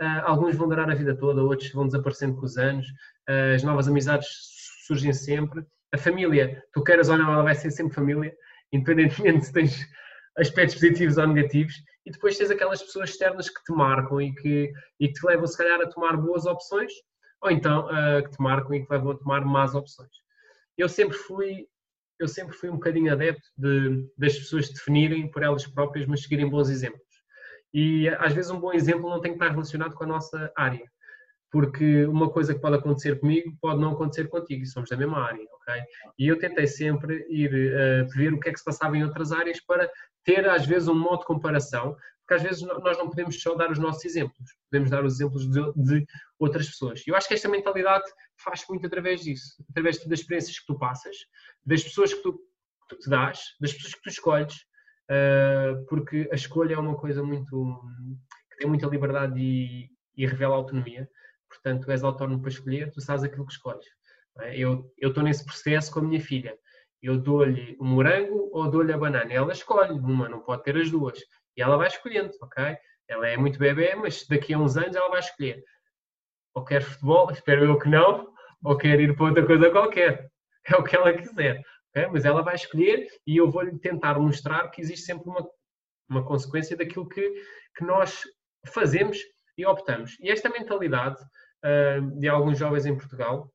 [0.00, 2.86] uh, alguns vão durar a vida toda, outros vão desaparecendo com os anos,
[3.28, 4.28] uh, as novas amizades
[4.86, 5.64] surgem sempre.
[5.92, 8.32] A família, tu queiras ou não, ela vai ser sempre família,
[8.72, 9.86] independentemente se tens
[10.38, 11.74] aspectos positivos ou negativos.
[12.06, 15.46] E depois tens aquelas pessoas externas que te marcam e que, e que te levam,
[15.46, 16.92] se calhar, a tomar boas opções,
[17.42, 17.88] ou então
[18.22, 20.10] que te marcam e que levam a tomar más opções.
[20.78, 21.66] Eu sempre fui
[22.20, 26.48] eu sempre fui um bocadinho adepto de, das pessoas definirem por elas próprias, mas seguirem
[26.48, 27.00] bons exemplos.
[27.72, 30.84] E às vezes um bom exemplo não tem que estar relacionado com a nossa área,
[31.50, 35.44] porque uma coisa que pode acontecer comigo pode não acontecer contigo, somos da mesma área,
[35.52, 35.82] ok?
[36.18, 39.32] E eu tentei sempre ir uh, ver o que é que se passava em outras
[39.32, 39.90] áreas para
[40.24, 43.72] ter às vezes um modo de comparação, porque às vezes nós não podemos só dar
[43.72, 46.06] os nossos exemplos, podemos dar os exemplos de, de
[46.38, 47.04] outras pessoas.
[47.04, 48.04] E eu acho que esta mentalidade
[48.36, 51.16] faz muito através disso, através das experiências que tu passas,
[51.66, 54.54] das pessoas que tu, que tu te dás, das pessoas que tu escolhes,
[55.10, 57.80] uh, porque a escolha é uma coisa muito
[58.52, 61.08] que tem muita liberdade e, e revela autonomia.
[61.50, 63.84] Portanto, tu és autónomo para escolher, tu sabes aquilo que escolhes.
[64.40, 64.56] É?
[64.56, 66.56] Eu estou nesse processo com a minha filha.
[67.02, 69.32] Eu dou-lhe o morango ou dou-lhe a banana.
[69.32, 71.18] Ela escolhe uma, não pode ter as duas.
[71.56, 72.76] E ela vai escolhendo, ok?
[73.08, 75.62] Ela é muito bebê, mas daqui a uns anos ela vai escolher.
[76.54, 78.32] Ou quer futebol, espero eu que não,
[78.62, 80.30] ou quer ir para outra coisa qualquer.
[80.68, 81.60] É o que ela quiser.
[81.88, 82.06] Okay?
[82.08, 85.48] Mas ela vai escolher e eu vou-lhe tentar mostrar que existe sempre uma,
[86.08, 87.22] uma consequência daquilo que,
[87.76, 88.22] que nós
[88.66, 89.18] fazemos
[89.56, 90.16] e optamos.
[90.20, 91.20] E esta mentalidade
[91.64, 93.52] uh, de alguns jovens em Portugal,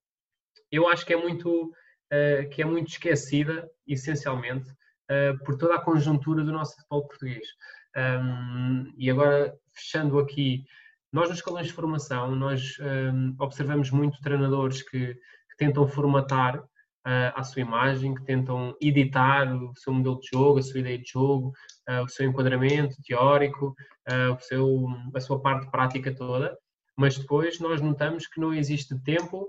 [0.71, 5.81] eu acho que é muito, uh, que é muito esquecida, essencialmente, uh, por toda a
[5.81, 7.47] conjuntura do nosso futebol português.
[7.95, 10.65] Um, e agora, fechando aqui,
[11.11, 16.61] nós nos escalões de formação, nós um, observamos muito treinadores que, que tentam formatar
[17.05, 20.97] uh, a sua imagem, que tentam editar o seu modelo de jogo, a sua ideia
[20.97, 21.53] de jogo,
[21.89, 23.75] uh, o seu enquadramento teórico,
[24.09, 26.57] uh, o seu, a sua parte prática toda,
[26.97, 29.47] mas depois nós notamos que não existe tempo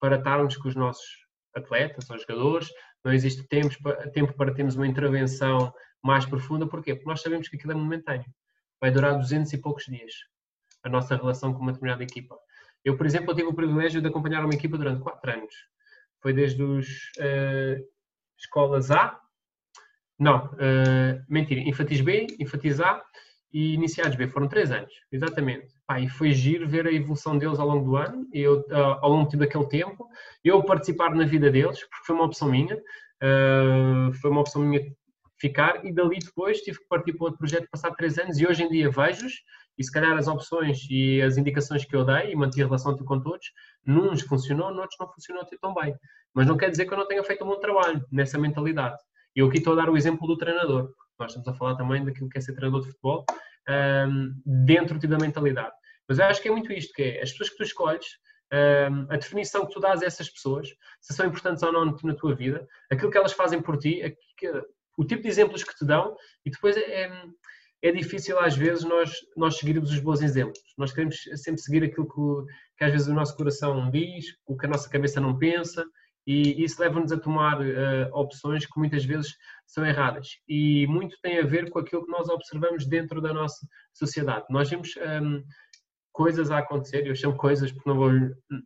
[0.00, 1.06] para estarmos com os nossos
[1.54, 2.68] atletas ou jogadores,
[3.04, 3.74] não existe tempo,
[4.12, 6.66] tempo para termos uma intervenção mais profunda.
[6.66, 6.94] Porquê?
[6.94, 8.26] Porque nós sabemos que aquilo é momentâneo.
[8.80, 10.12] Vai durar 200 e poucos dias
[10.82, 12.36] a nossa relação com uma determinada equipa.
[12.84, 15.54] Eu, por exemplo, tive o privilégio de acompanhar uma equipa durante 4 anos.
[16.26, 17.80] Foi desde os uh,
[18.36, 19.16] escolas A,
[20.18, 23.00] não, uh, mentira, infantis B, infantis A
[23.52, 24.26] e iniciados B.
[24.26, 25.68] Foram 3 anos, exatamente.
[25.86, 29.08] Pá, e foi giro ver a evolução deles ao longo do ano, eu, uh, ao
[29.08, 30.08] longo daquele tempo,
[30.42, 34.82] eu participar na vida deles, porque foi uma opção minha, uh, foi uma opção minha
[35.38, 38.64] ficar e dali depois tive que partir para outro projeto passar três anos e hoje
[38.64, 39.32] em dia vejo-os
[39.78, 42.96] e se calhar as opções e as indicações que eu dei e mantive a relação
[42.96, 43.52] com todos,
[43.84, 45.94] nuns funcionou, noutros não funcionou tão bem.
[46.34, 48.96] Mas não quer dizer que eu não tenha feito um bom trabalho nessa mentalidade.
[49.34, 50.92] Eu aqui estou a dar o exemplo do treinador.
[51.18, 53.24] Nós estamos a falar também daquilo que é ser treinador de futebol
[54.64, 55.72] dentro da mentalidade.
[56.08, 58.06] Mas eu acho que é muito isto, que é as pessoas que tu escolhes,
[59.10, 60.68] a definição que tu dás a essas pessoas,
[61.00, 64.00] se são importantes ou não na tua vida, aquilo que elas fazem por ti,
[64.96, 67.10] o tipo de exemplos que te dão e depois é,
[67.82, 70.60] é, difícil às vezes nós, nós seguirmos os bons exemplos.
[70.76, 74.66] Nós queremos sempre seguir aquilo que, que às vezes o nosso coração diz, o que
[74.66, 75.84] a nossa cabeça não pensa
[76.26, 81.38] e isso leva-nos a tomar uh, opções que muitas vezes são erradas e muito tem
[81.38, 84.44] a ver com aquilo que nós observamos dentro da nossa sociedade.
[84.50, 84.90] Nós vemos
[85.22, 85.44] um,
[86.12, 88.10] coisas a acontecer, eu chamo coisas porque não, vou,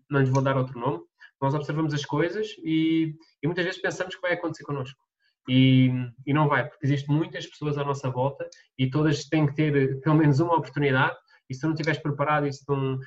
[0.08, 1.02] não lhes vou dar outro nome,
[1.40, 4.98] nós observamos as coisas e, e muitas vezes pensamos que vai acontecer connosco.
[5.48, 5.90] E,
[6.26, 8.48] e, não vai, porque existem muitas pessoas à nossa volta
[8.78, 11.16] e todas têm que ter pelo menos uma oportunidade
[11.48, 12.98] e se tu não estiveres preparado e se não,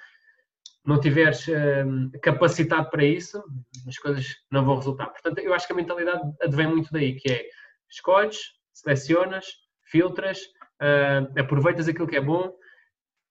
[0.86, 3.42] não tiveres um, capacitado para isso,
[3.88, 5.08] as coisas não vão resultar.
[5.08, 7.46] Portanto, eu acho que a mentalidade advém muito daí, que é
[7.90, 8.38] escolhes,
[8.74, 9.46] selecionas,
[9.84, 10.40] filtras,
[10.82, 12.54] uh, aproveitas aquilo que é bom,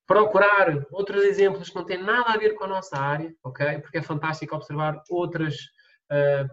[0.06, 3.80] procurar outros exemplos que não têm nada a ver com a nossa área, ok?
[3.80, 5.56] Porque é fantástico observar outras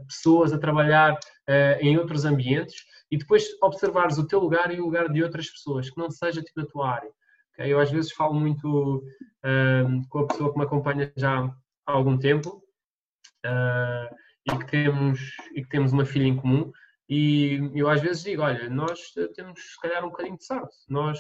[0.08, 4.86] pessoas a trabalhar uh, em outros ambientes e depois observares o teu lugar e o
[4.86, 7.10] lugar de outras pessoas, que não seja tipo da tua área.
[7.58, 9.04] Eu às vezes falo muito
[9.44, 11.44] uh, com a pessoa que me acompanha já
[11.86, 12.64] há algum tempo
[13.46, 15.20] uh, e, que temos,
[15.54, 16.72] e que temos uma filha em comum
[17.10, 21.20] e eu às vezes digo, olha, nós temos se calhar um bocadinho de sorte, nós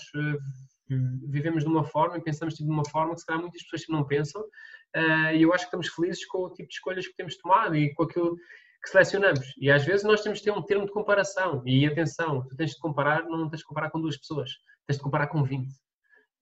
[1.27, 3.85] vivemos de uma forma e pensamos tipo, de uma forma que se calhar muitas pessoas
[3.89, 4.43] não pensam
[4.95, 7.93] e eu acho que estamos felizes com o tipo de escolhas que temos tomado e
[7.93, 8.35] com aquilo
[8.81, 9.53] que selecionamos.
[9.57, 11.61] E às vezes nós temos de ter um termo de comparação.
[11.65, 14.51] E atenção, tu tens de comparar, não tens de comparar com duas pessoas,
[14.87, 15.69] tens de comparar com 20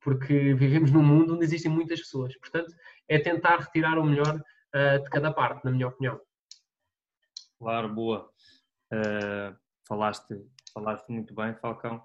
[0.08, 2.34] porque vivemos num mundo onde existem muitas pessoas.
[2.38, 2.74] Portanto,
[3.10, 6.18] é tentar retirar o melhor uh, de cada parte, na minha opinião.
[7.60, 8.30] Claro, boa.
[8.94, 9.54] Uh,
[9.86, 10.42] falaste,
[10.74, 12.02] falaste muito bem, Falcão.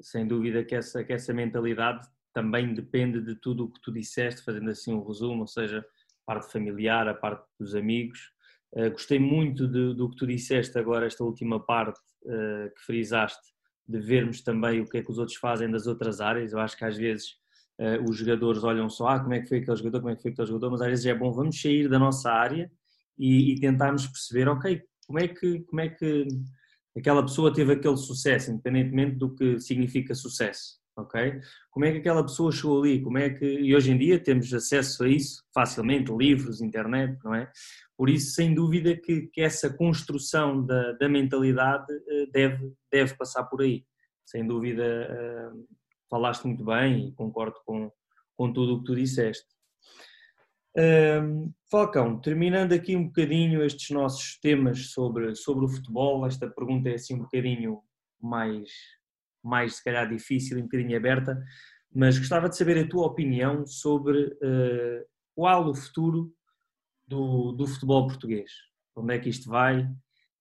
[0.00, 4.42] Sem dúvida que essa, que essa mentalidade também depende de tudo o que tu disseste,
[4.42, 8.32] fazendo assim um resumo, ou seja, a parte familiar, a parte dos amigos.
[8.72, 13.52] Uh, gostei muito de, do que tu disseste agora, esta última parte uh, que frisaste,
[13.86, 16.52] de vermos também o que é que os outros fazem das outras áreas.
[16.52, 17.36] Eu acho que às vezes
[17.78, 20.22] uh, os jogadores olham só, ah, como é que foi aquele jogador, como é que
[20.22, 22.70] foi aquele jogador, mas às vezes é bom, vamos sair da nossa área
[23.18, 26.26] e, e tentarmos perceber, ok, como é que, como é que
[26.96, 31.40] aquela pessoa teve aquele sucesso, independentemente do que significa sucesso, ok?
[31.70, 34.52] Como é que aquela pessoa chegou ali, como é que, e hoje em dia temos
[34.52, 37.50] acesso a isso facilmente, livros, internet, não é?
[37.96, 43.44] Por isso, sem dúvida que, que essa construção da, da mentalidade eh, deve, deve passar
[43.44, 43.84] por aí,
[44.26, 45.50] sem dúvida eh,
[46.10, 47.90] falaste muito bem e concordo com,
[48.36, 49.46] com tudo o que tu disseste.
[50.74, 56.88] Um, Falcão, terminando aqui um bocadinho estes nossos temas sobre, sobre o futebol, esta pergunta
[56.88, 57.82] é assim um bocadinho
[58.20, 58.70] mais,
[59.42, 61.42] mais se calhar difícil, um bocadinho aberta,
[61.94, 66.32] mas gostava de saber a tua opinião sobre uh, qual o futuro
[67.06, 68.50] do, do futebol português.
[68.96, 69.82] Onde é que isto vai?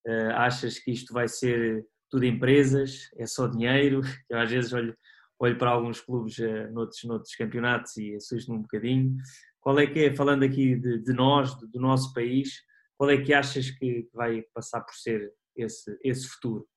[0.08, 3.10] Uh, achas que isto vai ser tudo empresas?
[3.18, 4.02] É só dinheiro?
[4.30, 4.96] Eu às vezes olho,
[5.40, 9.18] olho para alguns clubes uh, noutros, noutros campeonatos e assusto-me um bocadinho.
[9.60, 12.62] Qual é que é, falando aqui de, de nós, do, do nosso país,
[12.98, 16.68] qual é que achas que vai passar por ser esse, esse futuro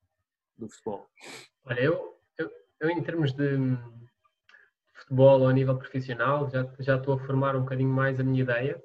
[0.56, 1.06] do futebol?
[1.64, 2.13] Olha, eu,
[2.84, 3.56] eu, em termos de
[4.92, 8.80] futebol ao nível profissional, já, já estou a formar um bocadinho mais a minha ideia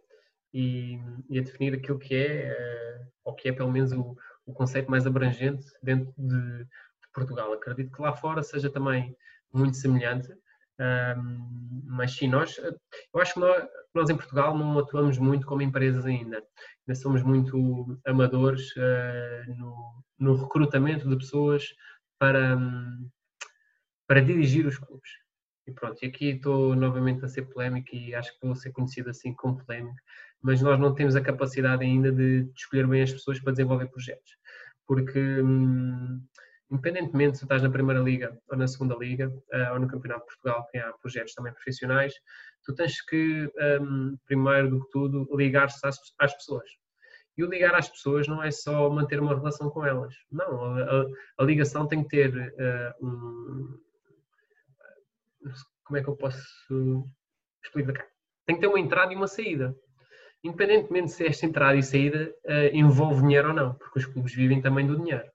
[0.54, 0.98] e,
[1.30, 4.90] e a definir aquilo que é, uh, ou que é pelo menos o, o conceito
[4.90, 7.54] mais abrangente dentro de, de Portugal.
[7.54, 9.16] Acredito que lá fora seja também
[9.54, 10.34] muito semelhante.
[10.80, 15.62] Um, mas sim, nós, eu acho que nós, nós, em Portugal não atuamos muito como
[15.62, 16.38] empresas ainda.
[16.88, 21.66] Ainda somos muito amadores uh, no, no, recrutamento de pessoas
[22.18, 23.10] para, um,
[24.10, 25.12] para dirigir os clubes.
[25.68, 29.12] E pronto, e aqui estou novamente a ser polémico e acho que vou ser conhecido
[29.12, 30.00] assim como polémico,
[30.42, 34.32] mas nós não temos a capacidade ainda de, escolher bem as pessoas para desenvolver projetos.
[34.88, 36.20] Porque hum,
[36.72, 40.26] independentemente se estás na Primeira Liga ou na Segunda Liga uh, ou no Campeonato de
[40.26, 42.16] Portugal, que há projetos também profissionais,
[42.66, 46.68] tu tens que, um, ehm, primeiro do que tudo, ligar-se às, às, pessoas.
[47.38, 50.16] E o ligar às pessoas não é só manter uma relação com elas.
[50.32, 51.06] Não, a, a,
[51.38, 53.89] a ligação tem que ter uh, um.
[55.84, 57.06] Como é que eu posso
[57.64, 58.06] explicar?
[58.46, 59.76] Tem que ter uma entrada e uma saída.
[60.44, 64.62] Independentemente se esta entrada e saída uh, envolve dinheiro ou não, porque os clubes vivem
[64.62, 65.30] também do dinheiro.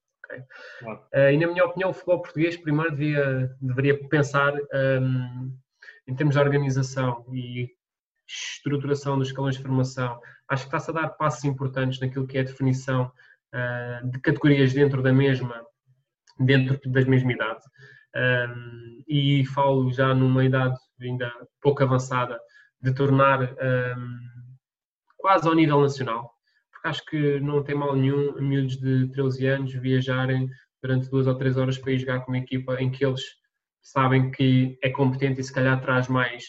[0.81, 1.01] Claro.
[1.14, 5.57] Uh, e na minha opinião, o futebol português primeiro devia, deveria pensar um,
[6.07, 7.71] em termos de organização e
[8.27, 10.19] estruturação dos escalões de formação.
[10.49, 13.12] Acho que está-se a dar passos importantes naquilo que é a definição
[13.55, 15.64] uh, de categorias dentro da mesma,
[16.38, 17.61] dentro da mesma idade.
[18.16, 22.38] Um, e falo já numa idade ainda pouco avançada
[22.81, 24.18] de tornar um,
[25.16, 26.35] quase ao nível nacional
[26.85, 30.48] acho que não tem mal nenhum miúdos de 13 anos viajarem
[30.83, 33.22] durante duas ou três horas para ir jogar com uma equipa em que eles
[33.83, 36.44] sabem que é competente e se calhar traz mais,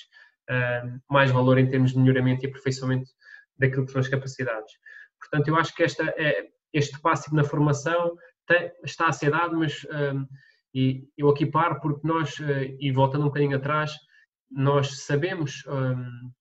[0.49, 3.10] uh, mais valor em termos de melhoramento e aperfeiçoamento
[3.58, 4.73] daquilo que são as capacidades.
[5.19, 9.58] Portanto, eu acho que esta é, este passo na formação tem, está a ser dado,
[9.58, 10.28] mas um,
[10.76, 13.98] e eu aqui paro porque nós, uh, e voltando um bocadinho atrás,
[14.52, 16.32] nós sabemos, um,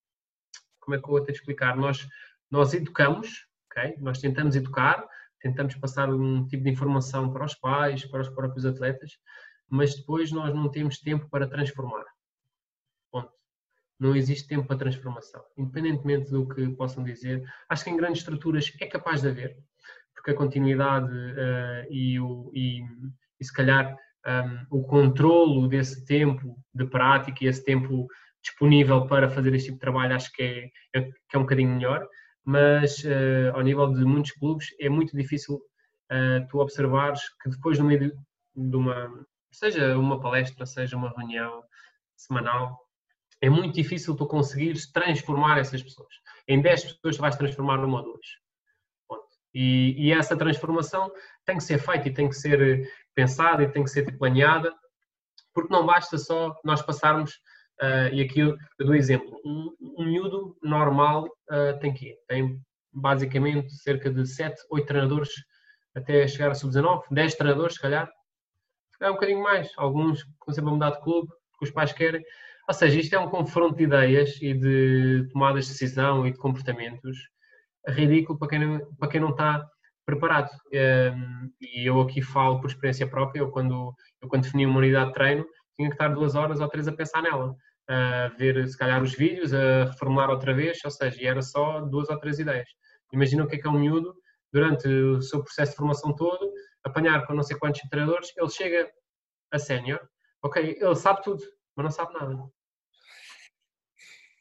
[0.80, 2.06] como é que eu vou ter de explicar, nós,
[2.50, 3.96] nós educamos, okay?
[4.00, 5.06] nós tentamos educar,
[5.40, 9.18] tentamos passar um tipo de informação para os pais, para os próprios atletas,
[9.68, 12.04] mas depois nós não temos tempo para transformar.
[13.12, 13.32] Ponto.
[14.00, 15.44] Não existe tempo para transformação.
[15.56, 19.56] Independentemente do que possam dizer, acho que em grandes estruturas é capaz de haver,
[20.12, 22.82] porque a continuidade uh, e, o, e,
[23.38, 28.06] e, se calhar um, o controlo desse tempo de prática e esse tempo
[28.42, 31.74] disponível para fazer este tipo de trabalho acho que é, é, que é um bocadinho
[31.74, 32.06] melhor,
[32.44, 37.78] mas uh, ao nível de muitos clubes é muito difícil uh, tu observares que depois
[37.78, 38.12] no meio
[38.54, 41.62] de uma, seja uma palestra, seja uma reunião
[42.16, 42.78] semanal,
[43.40, 46.14] é muito difícil tu conseguires transformar essas pessoas.
[46.46, 48.43] Em 10 pessoas tu vais transformar uma ou duas.
[49.54, 51.12] E, e, essa transformação
[51.44, 54.74] tem que ser feita e tem que ser pensada e tem que ser planeada,
[55.54, 57.34] porque não basta só nós passarmos,
[57.80, 62.60] uh, e aqui eu, dou exemplo, um, um miúdo normal uh, tem que Tem
[62.92, 65.30] basicamente cerca de 7, 8 treinadores
[65.94, 68.10] até chegar a sub-19, 10 treinadores se calhar,
[69.00, 72.22] é um bocadinho mais, alguns com sempre a mudar de clube, porque os pais querem.
[72.68, 76.38] Ou seja, isto é um confronto de ideias e de tomadas de decisão e de
[76.38, 77.18] comportamentos
[77.88, 79.66] ridículo para quem não, para quem não está
[80.06, 80.50] preparado.
[80.72, 85.08] Um, e eu aqui falo por experiência própria, eu quando, eu quando defini uma unidade
[85.08, 87.54] de treino, tinha que estar duas horas ou três a pensar nela,
[87.88, 92.08] a ver se calhar os vídeos, a reformular outra vez, ou seja, era só duas
[92.08, 92.68] ou três ideias.
[93.12, 94.14] Imagina o que é que é um miúdo,
[94.52, 96.52] durante o seu processo de formação todo,
[96.84, 98.88] apanhar com não sei quantos treinadores, ele chega
[99.52, 100.00] a sénior,
[100.42, 101.42] ok, ele sabe tudo,
[101.76, 102.36] mas não sabe nada.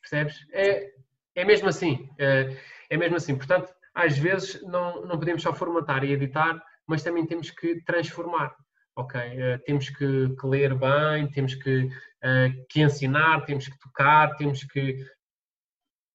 [0.02, 0.36] Percebes?
[0.52, 0.92] É,
[1.36, 2.10] é mesmo assim.
[2.20, 2.56] É,
[2.90, 3.36] é mesmo assim.
[3.36, 8.56] Portanto, às vezes não, não podemos só formatar e editar, mas também temos que transformar.
[8.96, 14.36] Ok, uh, temos que, que, ler bem, temos que, uh, que ensinar, temos que tocar,
[14.36, 15.04] temos que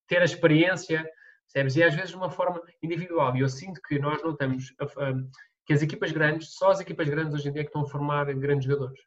[0.07, 1.05] ter a experiência,
[1.53, 1.77] percebes?
[1.77, 3.37] E às vezes de uma forma individual.
[3.37, 4.73] E eu sinto que nós não temos,
[5.67, 7.89] que as equipas grandes, só as equipas grandes hoje em dia é que estão a
[7.89, 9.01] formar grandes jogadores.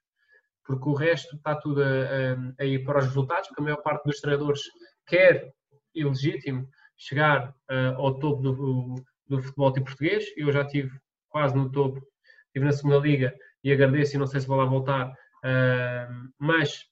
[0.66, 3.82] Porque o resto está tudo a, a, a ir para os resultados, porque a maior
[3.82, 4.62] parte dos treinadores
[5.08, 5.52] quer,
[5.96, 6.68] ilegítimo,
[7.02, 8.96] chegar uh, ao topo do,
[9.28, 10.26] do futebol tipo português.
[10.38, 10.92] Eu já estive
[11.30, 12.00] quase no topo,
[12.48, 16.86] estive na segunda liga e agradeço e não sei se vou lá voltar, uh, mas,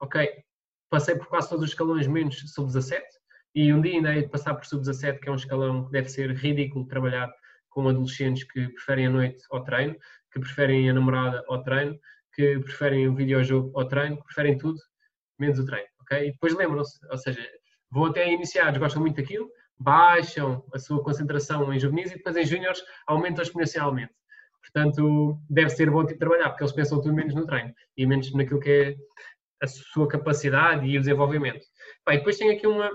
[0.00, 0.28] ok,
[0.90, 3.00] passei por quase todos os escalões menos sub-17
[3.54, 6.08] e um dia ainda hei de passar por sub-17, que é um escalão que deve
[6.08, 7.32] ser ridículo trabalhar
[7.70, 9.96] com adolescentes que preferem a noite ao treino,
[10.30, 11.98] que preferem a namorada ao treino,
[12.34, 14.78] que preferem o videojogo ao treino, que preferem tudo,
[15.38, 16.28] menos o treino, ok?
[16.28, 17.40] E depois lembram-se, ou seja,
[17.90, 22.44] vão até iniciados, gostam muito daquilo, baixam a sua concentração em juvenis e depois em
[22.44, 24.12] júniores aumentam exponencialmente.
[24.60, 28.32] Portanto, deve ser bom tipo trabalhar, porque eles pensam tudo menos no treino e menos
[28.34, 28.96] naquilo que é
[29.62, 31.64] a sua capacidade e o desenvolvimento.
[32.06, 32.90] Bem, depois tem aqui uma,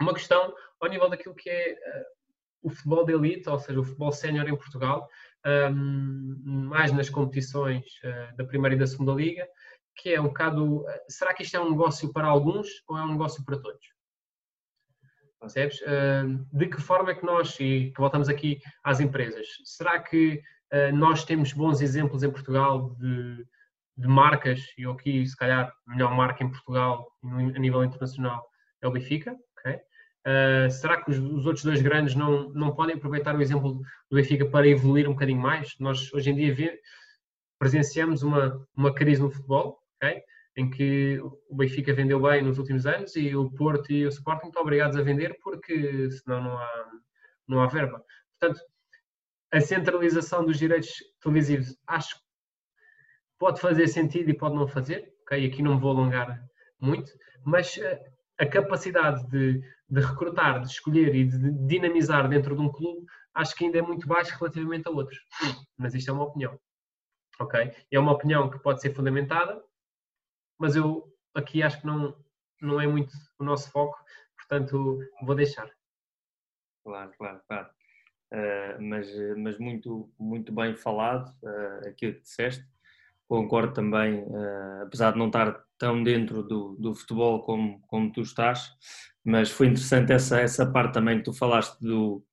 [0.00, 2.18] uma questão ao nível daquilo que é uh,
[2.62, 5.08] o futebol de elite, ou seja, o futebol sénior em Portugal,
[5.72, 9.46] um, mais nas competições uh, da primeira e da segunda liga,
[9.96, 13.02] que é um bocado, uh, será que isto é um negócio para alguns ou é
[13.02, 13.97] um negócio para todos?
[15.40, 15.78] Percebes?
[16.52, 20.92] de que forma é que nós, e que voltamos aqui às empresas, será que ah,
[20.92, 23.46] nós temos bons exemplos em Portugal de,
[23.96, 28.44] de marcas, e aqui se calhar a melhor marca em Portugal a nível internacional
[28.82, 29.36] é o Benfica?
[30.26, 33.74] Uh, será que os, os, outros dois grandes não, não podem aproveitar o exemplo
[34.10, 35.74] do Benfica para evoluir um bocadinho mais?
[35.80, 36.78] Nós hoje em dia vê,
[37.58, 39.78] presenciamos uma, uma crise no futebol?
[40.58, 44.48] Em que o Benfica vendeu bem nos últimos anos e o Porto e o Sporting
[44.48, 46.90] estão obrigados a vender porque senão não há,
[47.46, 48.04] não há verba.
[48.36, 48.60] Portanto,
[49.52, 50.90] a centralização dos direitos
[51.22, 52.22] televisivos acho que
[53.38, 55.46] pode fazer sentido e pode não fazer, ok?
[55.46, 56.42] Aqui não me vou alongar
[56.80, 57.12] muito,
[57.44, 58.02] mas eh,
[58.36, 63.54] a capacidade de, de recrutar, de escolher e de dinamizar dentro de um clube acho
[63.54, 65.20] que ainda é muito baixo relativamente a outros.
[65.76, 66.58] Mas isto é uma opinião,
[67.38, 67.72] ok?
[67.92, 69.62] É uma opinião que pode ser fundamentada,
[70.58, 72.16] mas eu aqui acho que não,
[72.60, 73.96] não é muito o nosso foco,
[74.36, 75.70] portanto vou deixar.
[76.84, 77.68] Claro, claro, claro.
[78.32, 82.64] Uh, mas, mas muito, muito bem falado uh, aquilo que disseste.
[83.26, 88.20] Concordo também, uh, apesar de não estar tão dentro do, do futebol como, como tu
[88.20, 88.70] estás,
[89.24, 92.24] mas foi interessante essa, essa parte também que tu falaste do,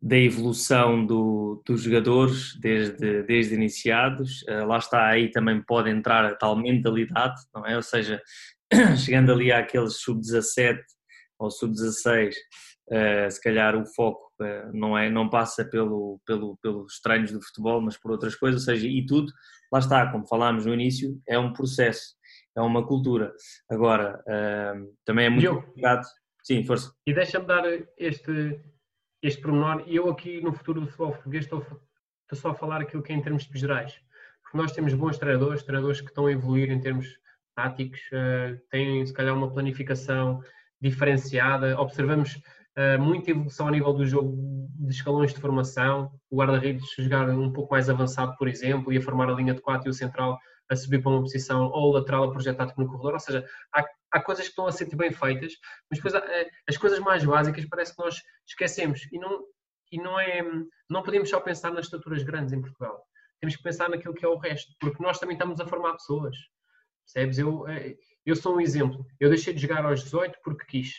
[0.00, 4.42] da evolução do, dos jogadores desde, desde iniciados.
[4.42, 7.74] Uh, lá está, aí também pode entrar a tal mentalidade, não é?
[7.76, 8.22] Ou seja,
[8.96, 10.78] chegando ali àqueles sub-17
[11.38, 17.00] ou sub-16, uh, se calhar o foco eh, não, é, não passa pelo, pelo, pelos
[17.00, 19.32] treinos do futebol, mas por outras coisas, ou seja, e tudo,
[19.72, 22.14] lá está, como falámos no início, é um processo,
[22.56, 23.32] é uma cultura.
[23.68, 24.22] Agora,
[25.04, 26.06] também é muito complicado.
[26.44, 26.92] Sim, força.
[27.06, 27.64] E deixa-me dar
[27.98, 28.60] este,
[29.22, 32.80] este pormenor, e eu aqui no futuro do futebol português estou, estou só a falar
[32.80, 34.00] aquilo que é em termos gerais,
[34.42, 37.18] porque nós temos bons treinadores, treinadores que estão a evoluir em termos
[37.54, 40.40] táticos, uh, têm se calhar uma planificação
[40.80, 42.36] diferenciada, observamos
[42.76, 47.52] uh, muita evolução a nível do jogo de escalões de formação, o guarda-redes jogar um
[47.52, 50.38] pouco mais avançado, por exemplo, e a formar a linha de 4 e o central
[50.70, 53.44] a subir para uma posição ou o lateral a projetar no corredor, ou seja,
[53.74, 53.82] há,
[54.18, 55.54] há coisas que estão a ser bem feitas,
[55.90, 59.44] mas depois há, eh, as coisas mais básicas parece que nós esquecemos e não,
[59.90, 60.42] e não é,
[60.88, 63.02] não podemos só pensar nas estruturas grandes em Portugal,
[63.40, 66.36] temos que pensar naquilo que é o resto, porque nós também estamos a formar pessoas,
[67.04, 67.38] percebes?
[67.38, 67.96] Eu, eh,
[68.26, 69.06] eu sou um exemplo.
[69.18, 70.94] Eu deixei de jogar aos 18 porque quis.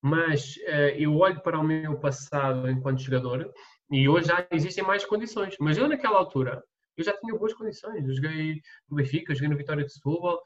[0.00, 3.50] Mas uh, eu olho para o meu passado enquanto jogador
[3.90, 5.56] e hoje já existem mais condições.
[5.58, 6.62] Mas eu, naquela altura,
[6.96, 8.06] eu já tinha boas condições.
[8.06, 10.40] Eu joguei no Benfica, joguei no Vitória de Setúbal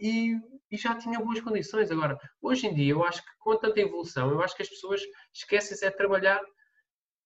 [0.00, 0.36] e,
[0.70, 1.90] e, já tinha boas condições.
[1.90, 5.00] Agora, hoje em dia, eu acho que com tanta evolução, eu acho que as pessoas
[5.32, 6.40] esquecem-se é de trabalhar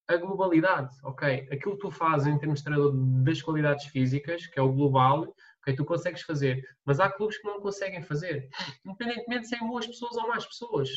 [0.07, 1.47] a globalidade, ok?
[1.51, 2.93] Aquilo que tu fazes em termos de treinador
[3.23, 5.75] das qualidades físicas, que é o global, ok?
[5.75, 8.47] Tu consegues fazer, mas há clubes que não conseguem fazer,
[8.85, 10.89] independentemente de serem boas pessoas ou más pessoas.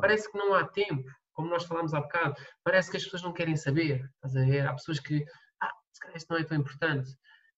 [0.00, 3.32] Parece que não há tempo, como nós falámos há bocado, parece que as pessoas não
[3.32, 4.66] querem saber, estás a ver?
[4.66, 5.24] Há pessoas que,
[5.60, 7.10] ah, se calhar isto não é tão importante.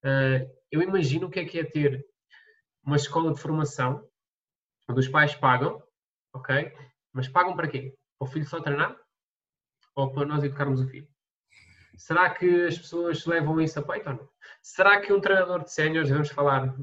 [0.04, 2.04] Uh, eu imagino o que é que é ter
[2.84, 4.04] uma escola de formação
[4.88, 5.82] onde os pais pagam,
[6.32, 6.72] ok?
[7.12, 7.94] Mas pagam para quê?
[8.18, 8.96] Para o filho só treinar?
[9.94, 11.08] Ou para nós educarmos o filho?
[11.96, 14.28] Será que as pessoas levam isso a peito ou não?
[14.62, 16.74] Será que um treinador de séniores, vamos falar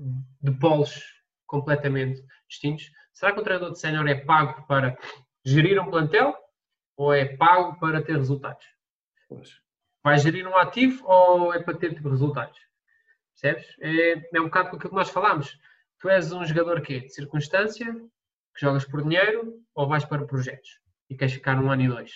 [0.41, 1.03] de polos
[1.45, 4.97] completamente distintos, será que um treinador de sénior é pago para
[5.45, 6.35] gerir um plantel
[6.97, 8.65] ou é pago para ter resultados?
[9.29, 9.61] Pois.
[10.03, 12.59] Vai gerir um ativo ou é para ter tipo, resultados?
[13.39, 13.75] Percebes?
[13.79, 15.57] É, é um bocado com aquilo que nós falámos.
[16.03, 16.99] Tu és um jogador quê?
[16.99, 17.85] de circunstância,
[18.53, 22.11] que jogas por dinheiro ou vais para projetos e queres ficar um ano e dois?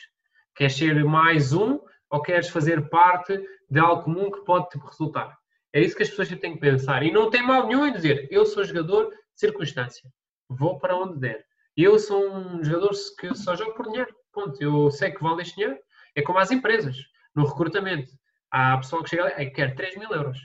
[0.54, 1.80] Queres ser mais um
[2.10, 5.38] ou queres fazer parte de algo comum que pode tipo, resultar?
[5.72, 7.02] É isso que as pessoas têm que pensar.
[7.02, 10.12] E não tem mal nenhum em dizer, eu sou jogador de circunstância,
[10.50, 11.46] vou para onde der.
[11.78, 14.14] Eu sou um jogador que só jogo por dinheiro.
[14.34, 14.62] Ponto.
[14.62, 15.80] Eu sei que vale este dinheiro.
[16.14, 16.98] É como as empresas,
[17.34, 18.12] no recrutamento.
[18.52, 20.40] Há pessoa que chega e quer 3 mil euros.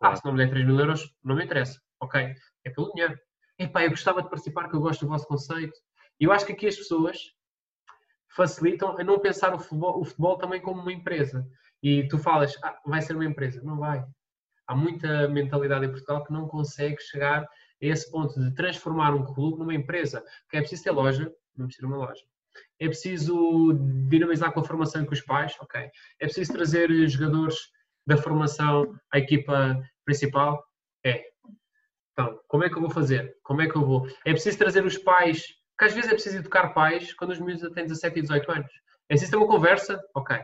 [0.00, 1.78] Ah, se não me der 3 mil euros, não me interessa.
[2.00, 2.34] Ok,
[2.68, 3.18] é pelo dinheiro.
[3.58, 5.74] Epá, eu gostava de participar, que eu gosto do vosso conceito.
[6.20, 7.18] E eu acho que aqui as pessoas
[8.28, 11.46] facilitam a não pensar o futebol, o futebol também como uma empresa.
[11.82, 13.62] E tu falas, ah, vai ser uma empresa.
[13.62, 14.04] Não vai.
[14.66, 17.46] Há muita mentalidade em Portugal que não consegue chegar a
[17.80, 20.22] esse ponto de transformar um clube numa empresa.
[20.50, 22.24] Que é preciso ter loja, precisa ter uma loja.
[22.80, 23.72] É preciso
[24.08, 25.80] dinamizar com a formação com os pais, ok.
[26.20, 27.56] É preciso trazer jogadores
[28.06, 30.64] da formação à equipa principal,
[31.04, 31.24] é.
[32.18, 33.32] Então, como é que eu vou fazer?
[33.44, 34.08] Como é que eu vou?
[34.24, 35.46] É preciso trazer os pais
[35.78, 38.72] que às vezes é preciso educar pais quando os miúdos têm 17 e 18 anos.
[39.08, 40.36] É preciso ter uma conversa, ok.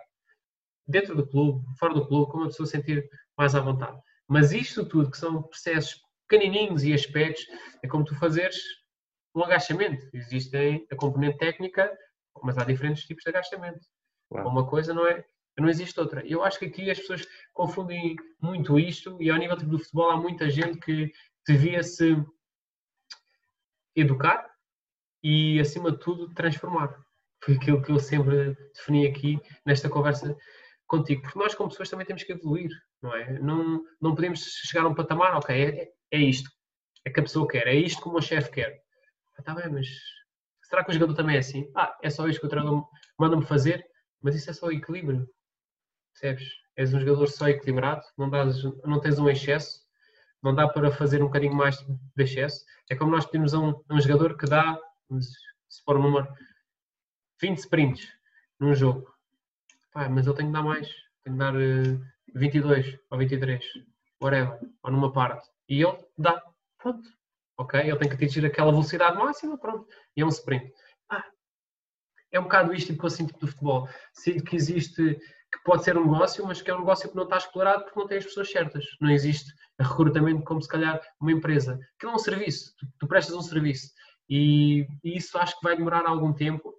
[0.86, 3.04] Dentro do clube, fora do clube, como a pessoa sentir
[3.36, 3.98] mais à vontade.
[4.28, 7.44] Mas isto tudo, que são processos pequenininhos e aspectos,
[7.82, 8.56] é como tu fazeres
[9.34, 10.08] um agachamento.
[10.14, 11.92] Existem a componente técnica,
[12.40, 13.80] mas há diferentes tipos de agachamento.
[14.30, 14.48] Claro.
[14.48, 15.24] Uma coisa não é,
[15.58, 16.24] não existe outra.
[16.24, 20.16] Eu acho que aqui as pessoas confundem muito isto e ao nível do futebol há
[20.16, 21.10] muita gente que
[21.46, 22.16] devia se
[23.94, 24.50] educar
[25.22, 26.98] e, acima de tudo, transformar.
[27.42, 30.36] Foi aquilo que eu sempre defini aqui nesta conversa
[30.86, 31.22] contigo.
[31.22, 32.70] Porque nós, como pessoas, também temos que evoluir,
[33.02, 33.38] não é?
[33.38, 36.50] Não, não podemos chegar a um patamar, ok, é, é isto.
[37.04, 38.82] É que a pessoa quer, é isto que o meu chefe quer.
[39.44, 39.86] Ah, bem, mas
[40.62, 41.70] será que o jogador também é assim?
[41.76, 42.88] Ah, é só isto que o treinador
[43.18, 43.84] manda-me fazer,
[44.22, 45.28] mas isso é só equilíbrio.
[46.12, 46.48] Percebes?
[46.76, 49.83] És um jogador só equilibrado, não, dás, não tens um excesso,
[50.44, 52.64] não dá para fazer um bocadinho mais de excesso.
[52.90, 54.78] É como nós temos um, um jogador que dá
[55.20, 56.28] se for o número
[57.40, 58.06] 20 sprints
[58.60, 59.12] num jogo,
[59.90, 60.88] Pá, mas eu tenho que dar mais,
[61.22, 61.98] tenho que dar uh, eh,
[62.34, 63.64] 22 ou 23,
[64.20, 66.42] whatever, ou numa parte, e ele dá,
[66.78, 67.08] pronto,
[67.56, 67.80] ok?
[67.80, 70.72] Ele tem que atingir aquela velocidade máxima, pronto, e é um sprint.
[71.08, 71.24] Ah,
[72.30, 73.88] é um bocado isto que eu sinto do futebol.
[74.12, 75.18] Sinto que existe,
[75.54, 77.98] que pode ser um negócio, mas que é um negócio que não está explorado porque
[77.98, 78.84] não tem as pessoas certas.
[79.00, 81.78] Não existe recrutamento como se calhar uma empresa.
[81.98, 83.92] Que é um serviço, tu, tu prestas um serviço.
[84.28, 86.74] E, e, isso acho que vai demorar algum tempo.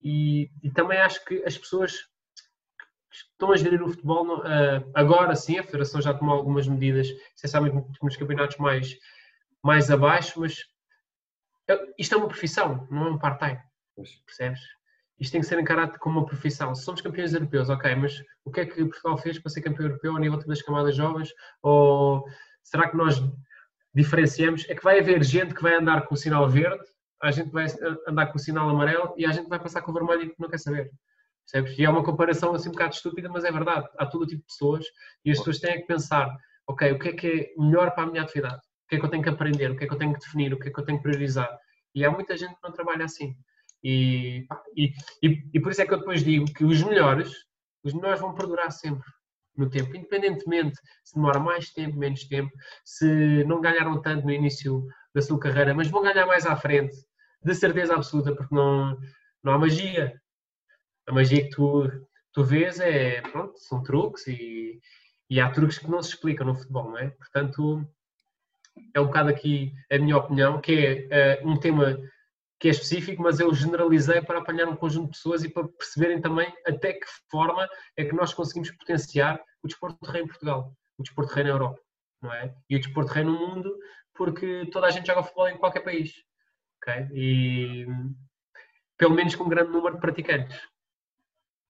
[0.00, 5.34] E, e, também acho que as pessoas que estão a gerir o futebol, uh, agora
[5.34, 8.96] sim, a Federação já tomou algumas medidas, essencialmente nos campeonatos mais,
[9.62, 10.64] mais abaixo, mas
[11.98, 13.60] isto é uma profissão, não é um part-time.
[14.24, 14.60] Percebes?
[15.20, 16.74] Isto tem que ser encarado como uma profissão.
[16.74, 19.86] Se somos campeões europeus, ok, mas o que é que Portugal fez para ser campeão
[19.86, 21.30] europeu a nível das camadas jovens?
[21.62, 22.24] Ou
[22.62, 23.22] será que nós
[23.94, 24.64] diferenciamos?
[24.68, 26.82] É que vai haver gente que vai andar com o sinal verde,
[27.22, 27.66] a gente vai
[28.08, 30.48] andar com o sinal amarelo e a gente vai passar com o vermelho e não
[30.48, 30.90] quer saber.
[31.44, 31.78] Percebes?
[31.78, 33.86] E é uma comparação assim um bocado estúpida, mas é verdade.
[33.98, 34.86] Há todo tipo de pessoas
[35.24, 36.34] e as pessoas têm que pensar,
[36.66, 38.56] ok, o que é que é melhor para a minha atividade?
[38.56, 39.70] O que é que eu tenho que aprender?
[39.70, 40.54] O que é que eu tenho que definir?
[40.54, 41.50] O que é que eu tenho que priorizar?
[41.94, 43.36] E há muita gente que não trabalha assim.
[43.82, 44.92] E, e,
[45.54, 47.32] e, por isso é que eu depois digo que os melhores,
[47.82, 49.08] os melhores vão perdurar sempre
[49.56, 52.50] no tempo, independentemente se demora mais tempo, menos tempo,
[52.84, 56.96] se não ganharam tanto no início da sua carreira, mas vão ganhar mais à frente,
[57.42, 58.98] de certeza absoluta, porque não,
[59.42, 60.20] não há magia.
[61.06, 61.90] A magia que tu,
[62.32, 64.78] tu vês é, pronto, são truques e,
[65.28, 67.10] e há truques que não se explicam no futebol, não é?
[67.10, 67.84] Portanto,
[68.94, 71.98] é um bocado aqui a minha opinião, que é uh, um tema
[72.60, 76.20] que é específico, mas eu generalizei para apanhar um conjunto de pessoas e para perceberem
[76.20, 80.76] também até que forma é que nós conseguimos potenciar o desporto de rei em Portugal,
[80.98, 81.80] o desporto de rei na Europa,
[82.20, 82.54] não é?
[82.68, 83.74] E o desporto de rei no mundo,
[84.14, 86.12] porque toda a gente joga futebol em qualquer país,
[86.76, 87.08] ok?
[87.14, 87.86] E
[88.98, 90.60] pelo menos com um grande número de praticantes.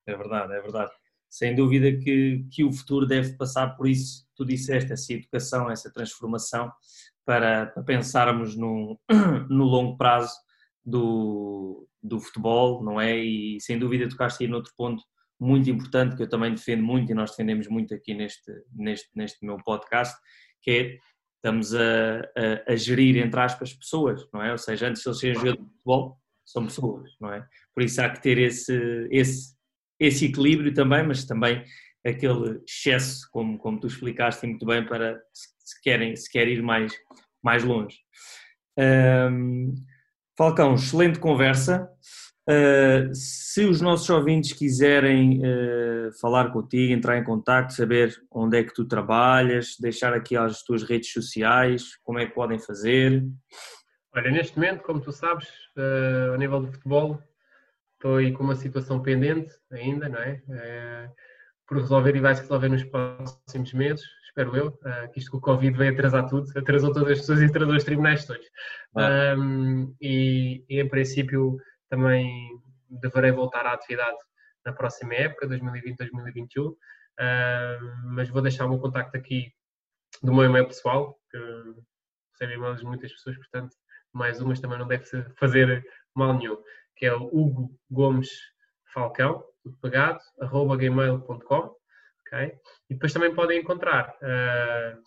[0.09, 0.91] É verdade, é verdade.
[1.29, 5.93] Sem dúvida que, que o futuro deve passar por isso, tu disseste, essa educação, essa
[5.93, 6.73] transformação,
[7.25, 8.99] para, para pensarmos no,
[9.49, 10.35] no longo prazo
[10.85, 13.17] do, do futebol, não é?
[13.17, 15.03] E sem dúvida tocaste aí noutro ponto
[15.41, 19.45] muito importante que eu também defendo muito e nós defendemos muito aqui neste, neste, neste
[19.45, 20.15] meu podcast,
[20.63, 20.99] que é
[21.37, 24.53] estamos a, a, a gerir, entre aspas, pessoas, não é?
[24.53, 27.47] Ou seja, antes de eles serem jogadores de futebol, são pessoas, não é?
[27.75, 29.57] Por isso há que ter esse, esse,
[29.99, 31.65] esse equilíbrio também, mas também
[32.05, 36.93] aquele excesso, como, como tu explicaste muito bem, para se, querem, se quer ir mais,
[37.43, 37.97] mais longe.
[38.79, 39.75] Um,
[40.37, 41.91] Falcão, excelente conversa.
[42.49, 48.65] Uh, se os nossos ouvintes quiserem uh, falar contigo, entrar em contato, saber onde é
[48.65, 53.25] que tu trabalhas, deixar aqui as tuas redes sociais, como é que podem fazer?
[54.15, 57.23] Olha, neste momento, como tu sabes, uh, a nível do futebol,
[57.95, 60.41] estou aí com uma situação pendente ainda, não é?
[61.69, 65.39] por resolver e vai se resolver nos próximos meses espero eu, uh, que isto com
[65.39, 68.47] o Covid veio atrasar tudo, atrasou todas as pessoas e atrasou os tribunais todos.
[68.97, 69.35] Ah.
[69.37, 71.59] Um, e, e, em princípio
[71.89, 72.29] também
[72.89, 74.17] deverei voltar à atividade
[74.65, 76.77] na próxima época, 2020-2021, uh,
[78.05, 79.53] mas vou deixar o meu contacto aqui
[80.23, 81.39] do meu e-mail pessoal, que
[82.33, 83.77] recebo e-mails de muitas pessoas, portanto,
[84.13, 85.05] mais umas também não deve
[85.37, 86.57] fazer mal nenhum,
[86.97, 88.31] que é o Hugo Gomes
[88.93, 89.45] Falcão,
[89.81, 91.81] pegado, arroba gmail.com
[92.27, 92.57] Okay?
[92.91, 95.03] E depois também podem encontrar, uh,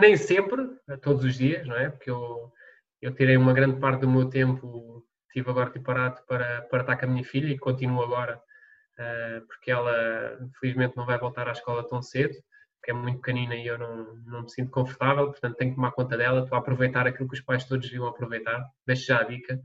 [0.00, 0.66] nem sempre,
[1.02, 1.90] todos os dias, não é?
[1.90, 2.50] Porque eu,
[3.02, 7.04] eu tirei uma grande parte do meu tempo, estive agora parado para, para estar com
[7.04, 8.40] a minha filha e continuo agora,
[8.98, 12.34] uh, porque ela infelizmente não vai voltar à escola tão cedo,
[12.80, 15.92] porque é muito pequenina e eu não, não me sinto confortável, portanto tenho que tomar
[15.92, 19.24] conta dela, estou a aproveitar aquilo que os pais todos deviam aproveitar, deixo já a
[19.24, 19.60] dica.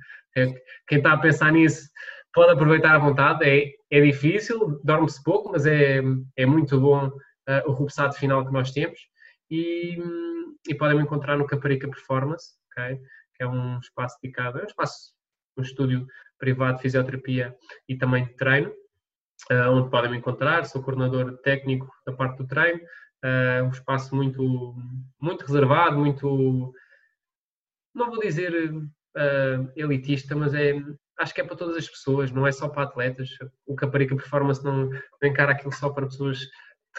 [0.86, 1.90] Quem está a pensar nisso
[2.34, 3.46] pode aproveitar à vontade.
[3.46, 6.02] É, é difícil, dorme-se pouco, mas é,
[6.36, 9.00] é muito bom uh, o repousado final que nós temos.
[9.50, 9.98] E,
[10.68, 13.00] e podem encontrar no Caparica Performance, okay?
[13.34, 15.14] que é um espaço dedicado, é um espaço,
[15.58, 16.06] um estúdio
[16.38, 17.56] privado de fisioterapia
[17.88, 18.70] e também de treino,
[19.52, 20.66] uh, onde podem me encontrar.
[20.66, 22.80] Sou coordenador técnico da parte do treino.
[23.24, 24.76] Uh, um espaço muito,
[25.20, 26.74] muito reservado, muito,
[27.94, 30.74] não vou dizer uh, elitista, mas é,
[31.20, 33.30] acho que é para todas as pessoas, não é só para atletas.
[33.68, 36.50] O Caparica Performance não, não encara aquilo só para pessoas de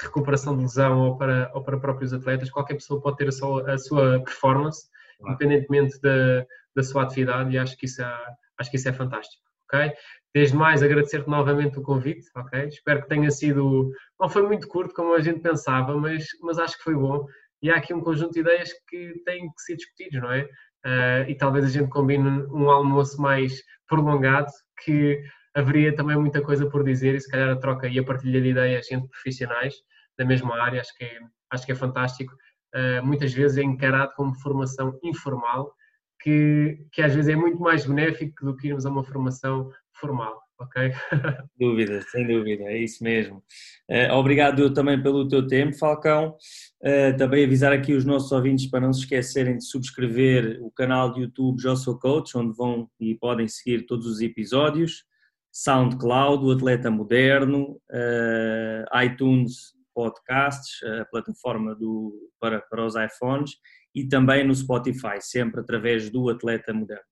[0.02, 2.50] recuperação de lesão ou para, ou para próprios atletas.
[2.50, 5.34] Qualquer pessoa pode ter a sua, a sua performance, claro.
[5.34, 6.46] independentemente da,
[6.76, 8.18] da sua atividade, e acho que isso é,
[8.58, 9.42] acho que isso é fantástico.
[9.64, 9.92] Okay?
[10.34, 12.26] Desde mais, agradecer-te novamente o convite.
[12.36, 12.68] Okay?
[12.68, 13.90] Espero que tenha sido.
[14.18, 17.26] Não foi muito curto como a gente pensava, mas, mas acho que foi bom.
[17.62, 20.48] E há aqui um conjunto de ideias que têm que ser discutidos, não é?
[20.84, 24.50] Uh, e talvez a gente combine um almoço mais prolongado,
[24.82, 25.22] que
[25.54, 28.48] haveria também muita coisa por dizer e se calhar a troca e a partilha de
[28.48, 29.74] ideias entre profissionais
[30.16, 31.18] da mesma área, acho que é,
[31.50, 32.32] acho que é fantástico.
[32.74, 35.74] Uh, muitas vezes é encarado como formação informal,
[36.22, 40.40] que, que às vezes é muito mais benéfico do que irmos a uma formação formal
[40.60, 40.92] ok?
[41.58, 43.42] dúvida, sem dúvida, é isso mesmo.
[43.90, 46.36] Uh, obrigado também pelo teu tempo, Falcão.
[46.82, 51.12] Uh, também avisar aqui os nossos ouvintes para não se esquecerem de subscrever o canal
[51.12, 55.04] de YouTube Já Sou Coach, onde vão e podem seguir todos os episódios.
[55.52, 63.56] SoundCloud, o Atleta Moderno, uh, iTunes Podcasts, a plataforma do, para, para os iPhones,
[63.94, 67.04] e também no Spotify, sempre através do Atleta Moderno.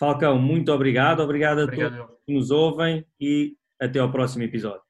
[0.00, 1.20] Falcão, muito obrigado.
[1.20, 1.94] Obrigado a Obrigado.
[1.98, 4.89] todos que nos ouvem e até ao próximo episódio.